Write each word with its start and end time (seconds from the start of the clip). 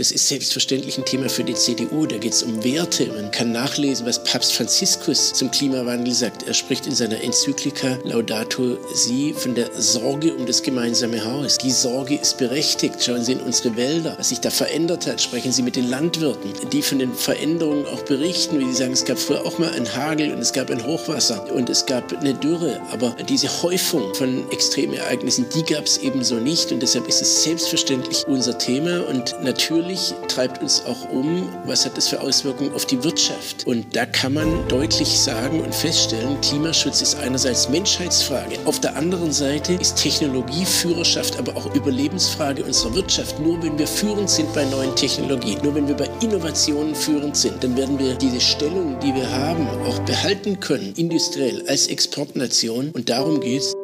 Das 0.00 0.12
ist 0.12 0.28
selbstverständlich 0.28 0.96
ein 0.96 1.04
Thema 1.04 1.28
für 1.28 1.44
die 1.44 1.52
CDU. 1.52 2.06
Da 2.06 2.16
geht 2.16 2.32
es 2.32 2.42
um 2.42 2.64
Werte. 2.64 3.08
Man 3.08 3.30
kann 3.30 3.52
nachlesen, 3.52 4.06
was 4.06 4.24
Papst 4.24 4.54
Franziskus 4.54 5.34
zum 5.34 5.50
Klimawandel 5.50 6.14
sagt. 6.14 6.44
Er 6.44 6.54
spricht 6.54 6.86
in 6.86 6.94
seiner 6.94 7.22
Enzyklika 7.22 7.98
Laudato 8.04 8.78
Si 8.94 9.34
von 9.36 9.54
der 9.54 9.68
Sorge 9.76 10.34
um 10.34 10.46
das 10.46 10.62
gemeinsame 10.62 11.22
Haus. 11.22 11.58
Die 11.58 11.70
Sorge 11.70 12.14
ist 12.14 12.38
berechtigt. 12.38 13.04
Schauen 13.04 13.22
Sie 13.22 13.32
in 13.32 13.40
unsere 13.40 13.76
Wälder, 13.76 14.14
was 14.16 14.30
sich 14.30 14.40
da 14.40 14.48
verändert 14.48 15.06
hat. 15.06 15.20
Sprechen 15.20 15.52
Sie 15.52 15.62
mit 15.62 15.76
den 15.76 15.90
Landwirten, 15.90 16.50
die 16.72 16.80
von 16.80 16.98
den 16.98 17.12
Veränderungen 17.12 17.84
auch 17.84 18.00
berichten, 18.04 18.58
wie 18.58 18.64
sie 18.72 18.78
sagen, 18.78 18.94
es 18.94 19.04
gab 19.04 19.18
früher 19.18 19.44
auch 19.44 19.58
mal 19.58 19.70
ein 19.72 19.94
Hagel 19.94 20.32
und 20.32 20.38
es 20.38 20.54
gab 20.54 20.70
ein 20.70 20.82
Hochwasser 20.82 21.52
und 21.52 21.68
es 21.68 21.84
gab 21.84 22.10
eine 22.16 22.32
Dürre. 22.32 22.80
Aber 22.90 23.14
diese 23.28 23.48
Häufung 23.62 24.14
von 24.14 24.50
Extremereignissen, 24.50 25.44
die 25.54 25.62
gab 25.62 25.84
es 25.84 25.98
ebenso 25.98 26.36
nicht. 26.36 26.72
Und 26.72 26.80
deshalb 26.80 27.06
ist 27.06 27.20
es 27.20 27.44
selbstverständlich 27.44 28.26
unser 28.26 28.56
Thema. 28.56 29.06
Und 29.06 29.36
natürlich 29.42 29.89
treibt 30.28 30.62
uns 30.62 30.84
auch 30.84 31.10
um, 31.10 31.48
was 31.66 31.84
hat 31.84 31.96
das 31.96 32.08
für 32.08 32.20
Auswirkungen 32.20 32.72
auf 32.74 32.86
die 32.86 33.02
Wirtschaft. 33.02 33.66
Und 33.66 33.96
da 33.96 34.06
kann 34.06 34.34
man 34.34 34.68
deutlich 34.68 35.08
sagen 35.20 35.60
und 35.60 35.74
feststellen, 35.74 36.40
Klimaschutz 36.40 37.02
ist 37.02 37.16
einerseits 37.16 37.68
Menschheitsfrage. 37.68 38.58
Auf 38.64 38.80
der 38.80 38.96
anderen 38.96 39.32
Seite 39.32 39.74
ist 39.74 39.96
Technologieführerschaft 39.96 41.38
aber 41.38 41.56
auch 41.56 41.74
Überlebensfrage 41.74 42.64
unserer 42.64 42.94
Wirtschaft. 42.94 43.38
Nur 43.40 43.62
wenn 43.62 43.78
wir 43.78 43.86
führend 43.86 44.30
sind 44.30 44.52
bei 44.54 44.64
neuen 44.64 44.94
Technologien, 44.96 45.58
nur 45.62 45.74
wenn 45.74 45.88
wir 45.88 45.96
bei 45.96 46.08
Innovationen 46.20 46.94
führend 46.94 47.36
sind, 47.36 47.62
dann 47.62 47.76
werden 47.76 47.98
wir 47.98 48.14
diese 48.14 48.40
Stellung, 48.40 48.98
die 49.00 49.14
wir 49.14 49.30
haben, 49.30 49.68
auch 49.86 49.98
behalten 50.00 50.60
können, 50.60 50.94
industriell 50.96 51.64
als 51.68 51.86
Exportnation. 51.86 52.90
Und 52.92 53.08
darum 53.08 53.40
geht 53.40 53.62
es. 53.62 53.74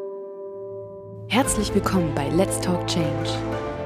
Herzlich 1.28 1.74
willkommen 1.74 2.14
bei 2.14 2.28
Let's 2.28 2.60
Talk 2.60 2.86
Change. 2.86 3.65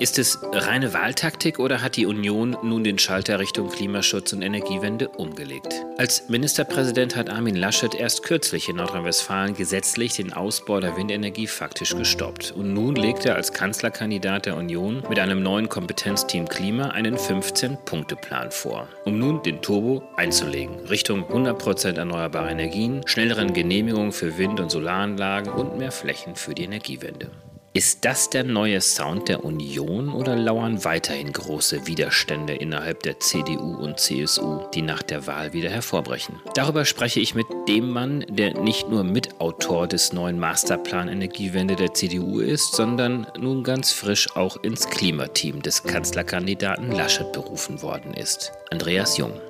Ist 0.00 0.18
es 0.18 0.38
reine 0.50 0.94
Wahltaktik 0.94 1.58
oder 1.58 1.82
hat 1.82 1.96
die 1.96 2.06
Union 2.06 2.56
nun 2.62 2.84
den 2.84 2.98
Schalter 2.98 3.38
Richtung 3.38 3.68
Klimaschutz 3.68 4.32
und 4.32 4.40
Energiewende 4.40 5.10
umgelegt? 5.10 5.74
Als 5.98 6.26
Ministerpräsident 6.30 7.16
hat 7.16 7.28
Armin 7.28 7.54
Laschet 7.54 7.94
erst 7.94 8.22
kürzlich 8.22 8.70
in 8.70 8.76
Nordrhein-Westfalen 8.76 9.52
gesetzlich 9.52 10.16
den 10.16 10.32
Ausbau 10.32 10.80
der 10.80 10.96
Windenergie 10.96 11.46
faktisch 11.46 11.94
gestoppt. 11.94 12.52
Und 12.52 12.72
nun 12.72 12.96
legt 12.96 13.26
er 13.26 13.34
als 13.34 13.52
Kanzlerkandidat 13.52 14.46
der 14.46 14.56
Union 14.56 15.02
mit 15.10 15.18
einem 15.18 15.42
neuen 15.42 15.68
Kompetenzteam 15.68 16.48
Klima 16.48 16.88
einen 16.88 17.16
15-Punkte-Plan 17.16 18.52
vor, 18.52 18.88
um 19.04 19.18
nun 19.18 19.42
den 19.42 19.60
Turbo 19.60 20.02
einzulegen 20.16 20.80
Richtung 20.86 21.24
100% 21.24 21.98
erneuerbare 21.98 22.48
Energien, 22.48 23.02
schnelleren 23.06 23.52
Genehmigungen 23.52 24.12
für 24.12 24.38
Wind- 24.38 24.60
und 24.60 24.70
Solaranlagen 24.70 25.52
und 25.52 25.76
mehr 25.76 25.92
Flächen 25.92 26.36
für 26.36 26.54
die 26.54 26.64
Energiewende. 26.64 27.30
Ist 27.72 28.04
das 28.04 28.28
der 28.28 28.42
neue 28.42 28.80
Sound 28.80 29.28
der 29.28 29.44
Union 29.44 30.08
oder 30.08 30.34
lauern 30.34 30.84
weiterhin 30.84 31.32
große 31.32 31.86
Widerstände 31.86 32.52
innerhalb 32.52 33.04
der 33.04 33.20
CDU 33.20 33.76
und 33.76 34.00
CSU, 34.00 34.62
die 34.74 34.82
nach 34.82 35.02
der 35.02 35.28
Wahl 35.28 35.52
wieder 35.52 35.70
hervorbrechen? 35.70 36.40
Darüber 36.54 36.84
spreche 36.84 37.20
ich 37.20 37.36
mit 37.36 37.46
dem 37.68 37.90
Mann, 37.90 38.24
der 38.28 38.60
nicht 38.60 38.88
nur 38.88 39.04
Mitautor 39.04 39.86
des 39.86 40.12
neuen 40.12 40.40
Masterplan 40.40 41.06
Energiewende 41.06 41.76
der 41.76 41.94
CDU 41.94 42.40
ist, 42.40 42.74
sondern 42.74 43.28
nun 43.38 43.62
ganz 43.62 43.92
frisch 43.92 44.34
auch 44.34 44.56
ins 44.64 44.88
Klimateam 44.88 45.62
des 45.62 45.84
Kanzlerkandidaten 45.84 46.90
Laschet 46.90 47.30
berufen 47.32 47.82
worden 47.82 48.14
ist, 48.14 48.50
Andreas 48.72 49.16
Jung. 49.16 49.40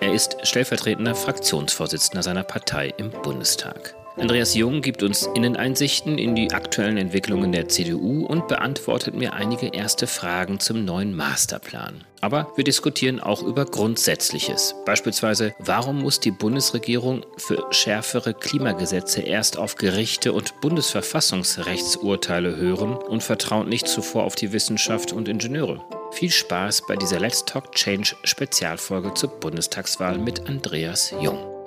Er 0.00 0.14
ist 0.14 0.38
stellvertretender 0.42 1.14
Fraktionsvorsitzender 1.14 2.22
seiner 2.22 2.44
Partei 2.44 2.94
im 2.96 3.10
Bundestag. 3.10 3.94
Andreas 4.20 4.54
Jung 4.54 4.82
gibt 4.82 5.04
uns 5.04 5.28
Inneneinsichten 5.34 6.18
in 6.18 6.34
die 6.34 6.50
aktuellen 6.50 6.96
Entwicklungen 6.96 7.52
der 7.52 7.68
CDU 7.68 8.26
und 8.26 8.48
beantwortet 8.48 9.14
mir 9.14 9.32
einige 9.32 9.68
erste 9.68 10.08
Fragen 10.08 10.58
zum 10.58 10.84
neuen 10.84 11.14
Masterplan. 11.14 12.02
Aber 12.20 12.52
wir 12.56 12.64
diskutieren 12.64 13.20
auch 13.20 13.44
über 13.44 13.64
Grundsätzliches. 13.64 14.74
Beispielsweise, 14.84 15.54
warum 15.60 16.02
muss 16.02 16.18
die 16.18 16.32
Bundesregierung 16.32 17.24
für 17.36 17.64
schärfere 17.70 18.34
Klimagesetze 18.34 19.20
erst 19.20 19.56
auf 19.56 19.76
Gerichte 19.76 20.32
und 20.32 20.60
Bundesverfassungsrechtsurteile 20.60 22.56
hören 22.56 22.96
und 22.96 23.22
vertraut 23.22 23.68
nicht 23.68 23.86
zuvor 23.86 24.24
auf 24.24 24.34
die 24.34 24.52
Wissenschaft 24.52 25.12
und 25.12 25.28
Ingenieure? 25.28 25.84
Viel 26.10 26.30
Spaß 26.30 26.86
bei 26.88 26.96
dieser 26.96 27.20
Let's 27.20 27.44
Talk 27.44 27.70
Change 27.72 28.16
Spezialfolge 28.24 29.14
zur 29.14 29.30
Bundestagswahl 29.38 30.18
mit 30.18 30.48
Andreas 30.48 31.14
Jung. 31.20 31.57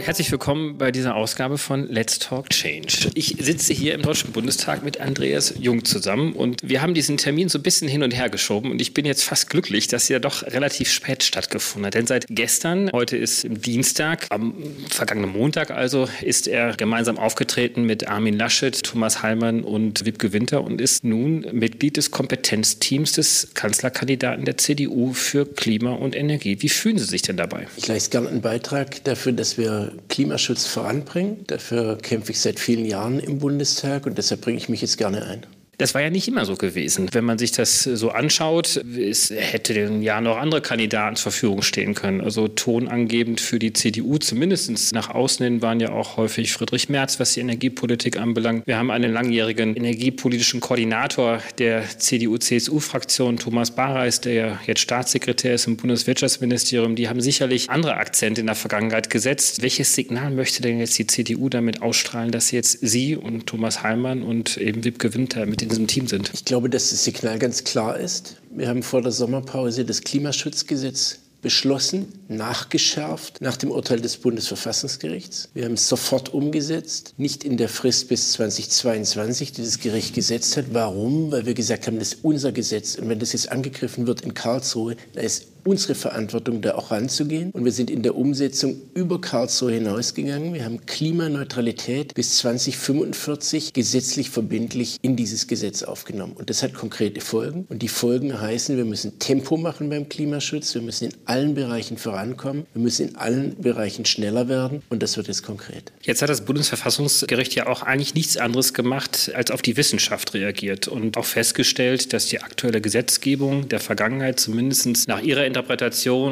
Herzlich 0.00 0.30
willkommen 0.30 0.78
bei 0.78 0.92
dieser 0.92 1.16
Ausgabe 1.16 1.58
von 1.58 1.88
Let's 1.88 2.20
Talk 2.20 2.50
Change. 2.50 3.10
Ich 3.14 3.34
sitze 3.40 3.74
hier 3.74 3.94
im 3.94 4.02
Deutschen 4.02 4.30
Bundestag 4.30 4.84
mit 4.84 5.00
Andreas 5.00 5.54
Jung 5.58 5.84
zusammen 5.84 6.34
und 6.34 6.60
wir 6.62 6.82
haben 6.82 6.94
diesen 6.94 7.16
Termin 7.16 7.48
so 7.48 7.58
ein 7.58 7.64
bisschen 7.64 7.88
hin 7.88 8.04
und 8.04 8.12
her 8.12 8.30
geschoben 8.30 8.70
und 8.70 8.80
ich 8.80 8.94
bin 8.94 9.04
jetzt 9.04 9.24
fast 9.24 9.50
glücklich, 9.50 9.88
dass 9.88 10.08
er 10.08 10.20
doch 10.20 10.44
relativ 10.44 10.92
spät 10.92 11.24
stattgefunden 11.24 11.86
hat. 11.86 11.94
Denn 11.94 12.06
seit 12.06 12.26
gestern, 12.28 12.90
heute 12.92 13.16
ist 13.16 13.48
Dienstag, 13.50 14.26
am 14.30 14.54
vergangenen 14.88 15.32
Montag 15.32 15.72
also, 15.72 16.08
ist 16.22 16.46
er 16.46 16.76
gemeinsam 16.76 17.18
aufgetreten 17.18 17.82
mit 17.82 18.06
Armin 18.06 18.34
Laschet, 18.34 18.80
Thomas 18.80 19.24
Heilmann 19.24 19.64
und 19.64 20.06
Wiebke 20.06 20.32
Winter 20.32 20.62
und 20.62 20.80
ist 20.80 21.02
nun 21.02 21.44
Mitglied 21.50 21.96
des 21.96 22.12
Kompetenzteams 22.12 23.12
des 23.12 23.48
Kanzlerkandidaten 23.54 24.44
der 24.44 24.58
CDU 24.58 25.12
für 25.12 25.44
Klima 25.44 25.90
und 25.90 26.14
Energie. 26.14 26.62
Wie 26.62 26.68
fühlen 26.68 26.98
Sie 26.98 27.04
sich 27.04 27.22
denn 27.22 27.36
dabei? 27.36 27.66
Ich 27.76 27.88
leiste 27.88 28.10
gerne 28.10 28.28
einen 28.28 28.42
Beitrag 28.42 29.02
dafür, 29.02 29.32
dass 29.32 29.58
wir 29.58 29.87
Klimaschutz 30.08 30.66
voranbringen. 30.66 31.44
Dafür 31.46 31.98
kämpfe 31.98 32.32
ich 32.32 32.40
seit 32.40 32.60
vielen 32.60 32.84
Jahren 32.84 33.18
im 33.18 33.38
Bundestag 33.38 34.06
und 34.06 34.18
deshalb 34.18 34.40
bringe 34.40 34.58
ich 34.58 34.68
mich 34.68 34.82
jetzt 34.82 34.98
gerne 34.98 35.24
ein. 35.24 35.46
Das 35.78 35.94
war 35.94 36.02
ja 36.02 36.10
nicht 36.10 36.26
immer 36.26 36.44
so 36.44 36.56
gewesen. 36.56 37.08
Wenn 37.12 37.24
man 37.24 37.38
sich 37.38 37.52
das 37.52 37.84
so 37.84 38.10
anschaut, 38.10 38.82
es 38.98 39.30
hätte 39.30 39.74
Jahr 40.02 40.20
noch 40.20 40.36
andere 40.36 40.60
Kandidaten 40.60 41.14
zur 41.14 41.30
Verfügung 41.30 41.62
stehen 41.62 41.94
können. 41.94 42.20
Also 42.20 42.48
tonangebend 42.48 43.40
für 43.40 43.60
die 43.60 43.72
CDU, 43.72 44.18
zumindest 44.18 44.92
nach 44.92 45.08
außen 45.10 45.44
hin, 45.44 45.62
waren 45.62 45.78
ja 45.78 45.92
auch 45.92 46.16
häufig 46.16 46.52
Friedrich 46.52 46.88
Merz, 46.88 47.20
was 47.20 47.34
die 47.34 47.40
Energiepolitik 47.40 48.18
anbelangt. 48.18 48.66
Wir 48.66 48.76
haben 48.76 48.90
einen 48.90 49.12
langjährigen 49.12 49.76
energiepolitischen 49.76 50.58
Koordinator 50.58 51.40
der 51.58 51.84
CDU-CSU-Fraktion, 51.96 53.36
Thomas 53.36 53.70
Bareis, 53.70 54.20
der 54.20 54.32
ja 54.32 54.60
jetzt 54.66 54.80
Staatssekretär 54.80 55.54
ist 55.54 55.68
im 55.68 55.76
Bundeswirtschaftsministerium. 55.76 56.96
Die 56.96 57.08
haben 57.08 57.20
sicherlich 57.20 57.70
andere 57.70 57.98
Akzente 57.98 58.40
in 58.40 58.48
der 58.48 58.56
Vergangenheit 58.56 59.10
gesetzt. 59.10 59.62
Welches 59.62 59.94
Signal 59.94 60.32
möchte 60.32 60.60
denn 60.60 60.80
jetzt 60.80 60.98
die 60.98 61.06
CDU 61.06 61.48
damit 61.48 61.82
ausstrahlen, 61.82 62.32
dass 62.32 62.50
jetzt 62.50 62.80
Sie 62.80 63.14
und 63.14 63.46
Thomas 63.46 63.84
Heilmann 63.84 64.24
und 64.24 64.56
eben 64.56 64.82
Wiebke 64.82 65.14
Winter 65.14 65.46
mit 65.46 65.60
den 65.60 65.67
in 65.68 65.70
diesem 65.70 65.86
Team 65.86 66.08
sind? 66.08 66.30
Ich 66.32 66.44
glaube, 66.44 66.70
dass 66.70 66.90
das 66.90 67.04
Signal 67.04 67.38
ganz 67.38 67.62
klar 67.62 67.98
ist. 67.98 68.36
Wir 68.50 68.68
haben 68.68 68.82
vor 68.82 69.02
der 69.02 69.12
Sommerpause 69.12 69.84
das 69.84 70.00
Klimaschutzgesetz 70.00 71.18
beschlossen, 71.42 72.06
nachgeschärft 72.28 73.40
nach 73.40 73.56
dem 73.56 73.70
Urteil 73.70 74.00
des 74.00 74.16
Bundesverfassungsgerichts. 74.16 75.50
Wir 75.54 75.66
haben 75.66 75.74
es 75.74 75.88
sofort 75.88 76.34
umgesetzt, 76.34 77.14
nicht 77.16 77.44
in 77.44 77.56
der 77.56 77.68
Frist 77.68 78.08
bis 78.08 78.32
2022, 78.32 79.52
die 79.52 79.62
das 79.62 79.78
Gericht 79.78 80.14
gesetzt 80.14 80.56
hat. 80.56 80.64
Warum? 80.72 81.30
Weil 81.30 81.46
wir 81.46 81.54
gesagt 81.54 81.86
haben, 81.86 81.98
das 81.98 82.14
ist 82.14 82.24
unser 82.24 82.50
Gesetz. 82.50 82.96
Und 82.96 83.08
wenn 83.08 83.18
das 83.18 83.34
jetzt 83.34 83.52
angegriffen 83.52 84.06
wird 84.06 84.22
in 84.22 84.34
Karlsruhe, 84.34 84.96
da 85.12 85.20
ist 85.20 85.46
unsere 85.68 85.94
Verantwortung, 85.94 86.62
da 86.62 86.74
auch 86.76 86.90
ranzugehen. 86.90 87.50
Und 87.50 87.64
wir 87.64 87.72
sind 87.72 87.90
in 87.90 88.02
der 88.02 88.16
Umsetzung 88.16 88.76
über 88.94 89.20
Karlsruhe 89.20 89.72
hinausgegangen. 89.72 90.54
Wir 90.54 90.64
haben 90.64 90.86
Klimaneutralität 90.86 92.14
bis 92.14 92.38
2045 92.38 93.74
gesetzlich 93.74 94.30
verbindlich 94.30 94.96
in 95.02 95.14
dieses 95.14 95.46
Gesetz 95.46 95.82
aufgenommen. 95.82 96.32
Und 96.38 96.48
das 96.48 96.62
hat 96.62 96.72
konkrete 96.72 97.20
Folgen. 97.20 97.66
Und 97.68 97.82
die 97.82 97.88
Folgen 97.88 98.40
heißen, 98.40 98.78
wir 98.78 98.86
müssen 98.86 99.18
Tempo 99.18 99.58
machen 99.58 99.90
beim 99.90 100.08
Klimaschutz. 100.08 100.74
Wir 100.74 100.80
müssen 100.80 101.10
in 101.10 101.14
allen 101.26 101.54
Bereichen 101.54 101.98
vorankommen. 101.98 102.66
Wir 102.72 102.80
müssen 102.80 103.10
in 103.10 103.16
allen 103.16 103.54
Bereichen 103.60 104.06
schneller 104.06 104.48
werden. 104.48 104.82
Und 104.88 105.02
das 105.02 105.18
wird 105.18 105.28
jetzt 105.28 105.42
konkret. 105.42 105.92
Jetzt 106.00 106.22
hat 106.22 106.30
das 106.30 106.46
Bundesverfassungsgericht 106.46 107.54
ja 107.54 107.66
auch 107.66 107.82
eigentlich 107.82 108.14
nichts 108.14 108.38
anderes 108.38 108.72
gemacht, 108.72 109.30
als 109.34 109.50
auf 109.50 109.60
die 109.60 109.76
Wissenschaft 109.76 110.32
reagiert 110.32 110.88
und 110.88 111.18
auch 111.18 111.26
festgestellt, 111.26 112.14
dass 112.14 112.26
die 112.26 112.40
aktuelle 112.40 112.80
Gesetzgebung 112.80 113.68
der 113.68 113.80
Vergangenheit 113.80 114.40
zumindest 114.40 115.08
nach 115.08 115.20
ihrer 115.20 115.44
Interpretation, 115.44 115.57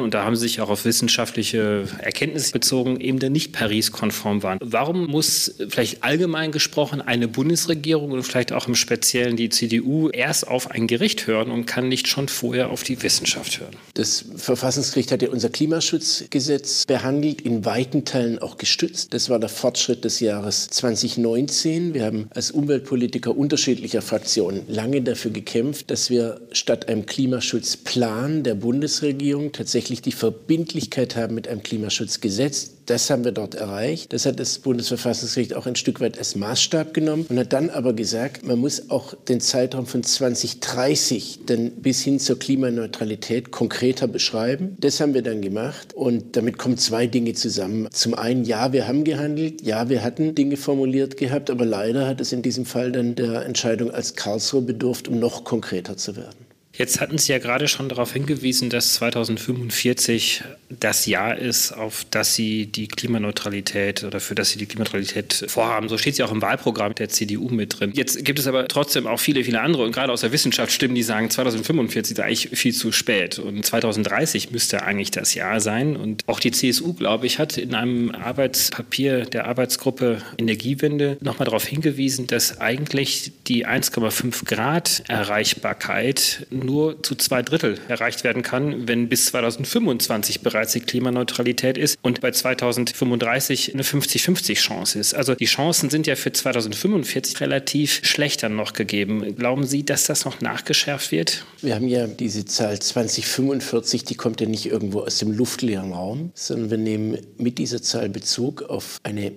und 0.01 0.13
da 0.13 0.23
haben 0.23 0.35
sie 0.35 0.43
sich 0.43 0.61
auch 0.61 0.69
auf 0.69 0.85
wissenschaftliche 0.85 1.85
Erkenntnisse 1.99 2.51
bezogen, 2.51 2.99
eben 2.99 3.17
nicht 3.31 3.51
Paris-konform 3.51 4.43
waren. 4.43 4.57
Warum 4.61 5.07
muss 5.07 5.55
vielleicht 5.69 6.03
allgemein 6.03 6.51
gesprochen 6.51 7.01
eine 7.01 7.27
Bundesregierung 7.27 8.11
und 8.11 8.23
vielleicht 8.23 8.53
auch 8.53 8.67
im 8.67 8.75
Speziellen 8.75 9.35
die 9.35 9.49
CDU 9.49 10.09
erst 10.09 10.47
auf 10.47 10.71
ein 10.71 10.87
Gericht 10.87 11.27
hören 11.27 11.51
und 11.51 11.65
kann 11.65 11.89
nicht 11.89 12.07
schon 12.07 12.27
vorher 12.27 12.69
auf 12.69 12.83
die 12.83 13.01
Wissenschaft 13.03 13.59
hören? 13.59 13.75
Das 13.95 14.25
Verfassungsgericht 14.35 15.11
hat 15.11 15.21
ja 15.21 15.29
unser 15.29 15.49
Klimaschutzgesetz 15.49 16.85
behandelt, 16.85 17.41
in 17.41 17.65
weiten 17.65 18.05
Teilen 18.05 18.39
auch 18.39 18.57
gestützt. 18.57 19.13
Das 19.13 19.29
war 19.29 19.39
der 19.39 19.49
Fortschritt 19.49 20.05
des 20.05 20.19
Jahres 20.19 20.69
2019. 20.69 21.93
Wir 21.93 22.05
haben 22.05 22.27
als 22.33 22.51
Umweltpolitiker 22.51 23.35
unterschiedlicher 23.35 24.01
Fraktionen 24.01 24.61
lange 24.67 25.01
dafür 25.01 25.31
gekämpft, 25.31 25.91
dass 25.91 26.09
wir 26.09 26.39
statt 26.51 26.87
einem 26.87 27.05
Klimaschutzplan 27.05 28.43
der 28.43 28.55
Bundesregierung 28.55 29.06
tatsächlich 29.51 30.01
die 30.01 30.11
Verbindlichkeit 30.11 31.15
haben 31.15 31.35
mit 31.35 31.47
einem 31.47 31.63
Klimaschutzgesetz. 31.63 32.71
Das 32.87 33.09
haben 33.09 33.25
wir 33.25 33.33
dort 33.33 33.55
erreicht. 33.55 34.13
Das 34.13 34.25
hat 34.25 34.39
das 34.39 34.59
Bundesverfassungsgericht 34.59 35.53
auch 35.53 35.65
ein 35.65 35.75
Stück 35.75 35.99
weit 35.99 36.17
als 36.17 36.35
Maßstab 36.35 36.93
genommen 36.93 37.25
und 37.27 37.37
hat 37.37 37.51
dann 37.51 37.69
aber 37.69 37.91
gesagt, 37.91 38.45
man 38.45 38.59
muss 38.59 38.89
auch 38.89 39.13
den 39.13 39.41
Zeitraum 39.41 39.85
von 39.85 40.03
2030 40.03 41.41
dann 41.45 41.71
bis 41.71 42.01
hin 42.01 42.19
zur 42.19 42.39
Klimaneutralität 42.39 43.51
konkreter 43.51 44.07
beschreiben. 44.07 44.77
Das 44.79 45.01
haben 45.01 45.13
wir 45.13 45.21
dann 45.21 45.41
gemacht 45.41 45.93
und 45.95 46.37
damit 46.37 46.57
kommen 46.57 46.77
zwei 46.77 47.07
Dinge 47.07 47.33
zusammen. 47.33 47.89
Zum 47.91 48.13
einen, 48.13 48.45
ja, 48.45 48.71
wir 48.71 48.87
haben 48.87 49.03
gehandelt, 49.03 49.63
ja, 49.63 49.89
wir 49.89 50.01
hatten 50.01 50.33
Dinge 50.33 50.55
formuliert 50.55 51.17
gehabt, 51.17 51.49
aber 51.49 51.65
leider 51.65 52.07
hat 52.07 52.21
es 52.21 52.31
in 52.31 52.41
diesem 52.41 52.65
Fall 52.65 52.93
dann 52.93 53.15
der 53.15 53.45
Entscheidung 53.45 53.91
als 53.91 54.15
Karlsruhe 54.15 54.61
bedurft, 54.61 55.09
um 55.09 55.19
noch 55.19 55.43
konkreter 55.43 55.97
zu 55.97 56.15
werden. 56.15 56.46
Jetzt 56.77 57.01
hatten 57.01 57.17
Sie 57.17 57.31
ja 57.31 57.39
gerade 57.39 57.67
schon 57.67 57.89
darauf 57.89 58.13
hingewiesen, 58.13 58.69
dass 58.69 58.93
2045 58.93 60.43
das 60.69 61.07
Jahr 61.07 61.37
ist, 61.37 61.71
auf 61.71 62.05
das 62.11 62.35
Sie 62.35 62.67
die 62.67 62.87
Klimaneutralität 62.87 64.03
oder 64.03 64.19
für 64.19 64.35
das 64.35 64.51
Sie 64.51 64.59
die 64.59 64.67
Klimaneutralität 64.67 65.45
vorhaben. 65.47 65.89
So 65.89 65.97
steht 65.97 66.13
es 66.13 66.19
ja 66.19 66.25
auch 66.25 66.31
im 66.31 66.41
Wahlprogramm 66.41 66.93
der 66.93 67.09
CDU 67.09 67.49
mit 67.49 67.79
drin. 67.79 67.93
Jetzt 67.95 68.23
gibt 68.23 68.37
es 68.37 68.47
aber 68.47 68.67
trotzdem 68.67 69.07
auch 69.07 69.19
viele, 69.19 69.43
viele 69.43 69.61
andere 69.61 69.83
und 69.83 69.91
gerade 69.91 70.13
aus 70.13 70.21
der 70.21 70.31
Wissenschaft 70.31 70.71
Stimmen, 70.71 70.93
die 70.93 71.03
sagen, 71.03 71.29
2045 71.29 72.11
ist 72.11 72.19
eigentlich 72.19 72.49
viel 72.53 72.73
zu 72.73 72.91
spät 72.91 73.39
und 73.39 73.65
2030 73.65 74.51
müsste 74.51 74.83
eigentlich 74.83 75.09
das 75.09 75.33
Jahr 75.33 75.59
sein. 75.59 75.95
Und 75.95 76.23
auch 76.27 76.39
die 76.39 76.51
CSU, 76.51 76.93
glaube 76.93 77.25
ich, 77.25 77.39
hat 77.39 77.57
in 77.57 77.73
einem 77.73 78.11
Arbeitspapier 78.11 79.25
der 79.25 79.47
Arbeitsgruppe 79.47 80.21
Energiewende 80.37 81.17
nochmal 81.21 81.45
darauf 81.45 81.65
hingewiesen, 81.65 82.27
dass 82.27 82.59
eigentlich 82.59 83.31
die 83.47 83.65
1,5 83.65 84.45
Grad 84.45 85.03
Erreichbarkeit 85.07 86.45
nur 86.67 87.01
zu 87.01 87.15
zwei 87.15 87.41
Drittel 87.41 87.79
erreicht 87.87 88.23
werden 88.23 88.43
kann, 88.43 88.87
wenn 88.87 89.07
bis 89.07 89.27
2025 89.27 90.41
bereits 90.41 90.73
die 90.73 90.81
Klimaneutralität 90.81 91.77
ist 91.77 91.97
und 92.01 92.19
bei 92.21 92.31
2035 92.31 93.73
eine 93.73 93.83
50-50 93.83 94.55
Chance 94.55 94.99
ist. 94.99 95.13
Also 95.13 95.33
die 95.33 95.45
Chancen 95.45 95.89
sind 95.89 96.05
ja 96.07 96.15
für 96.15 96.31
2045 96.31 97.39
relativ 97.39 98.01
schlechter 98.03 98.49
noch 98.49 98.73
gegeben. 98.73 99.35
Glauben 99.35 99.65
Sie, 99.65 99.85
dass 99.85 100.05
das 100.05 100.25
noch 100.25 100.41
nachgeschärft 100.41 101.11
wird? 101.11 101.45
Wir 101.61 101.75
haben 101.75 101.87
ja 101.87 102.05
diese 102.05 102.45
Zahl 102.45 102.79
2045, 102.79 104.03
die 104.03 104.15
kommt 104.15 104.41
ja 104.41 104.47
nicht 104.47 104.65
irgendwo 104.65 104.99
aus 104.99 105.19
dem 105.19 105.31
luftleeren 105.31 105.93
Raum, 105.93 106.31
sondern 106.35 106.69
wir 106.69 106.77
nehmen 106.77 107.17
mit 107.37 107.57
dieser 107.57 107.81
Zahl 107.81 108.09
Bezug 108.09 108.63
auf 108.63 108.99
eine 109.03 109.31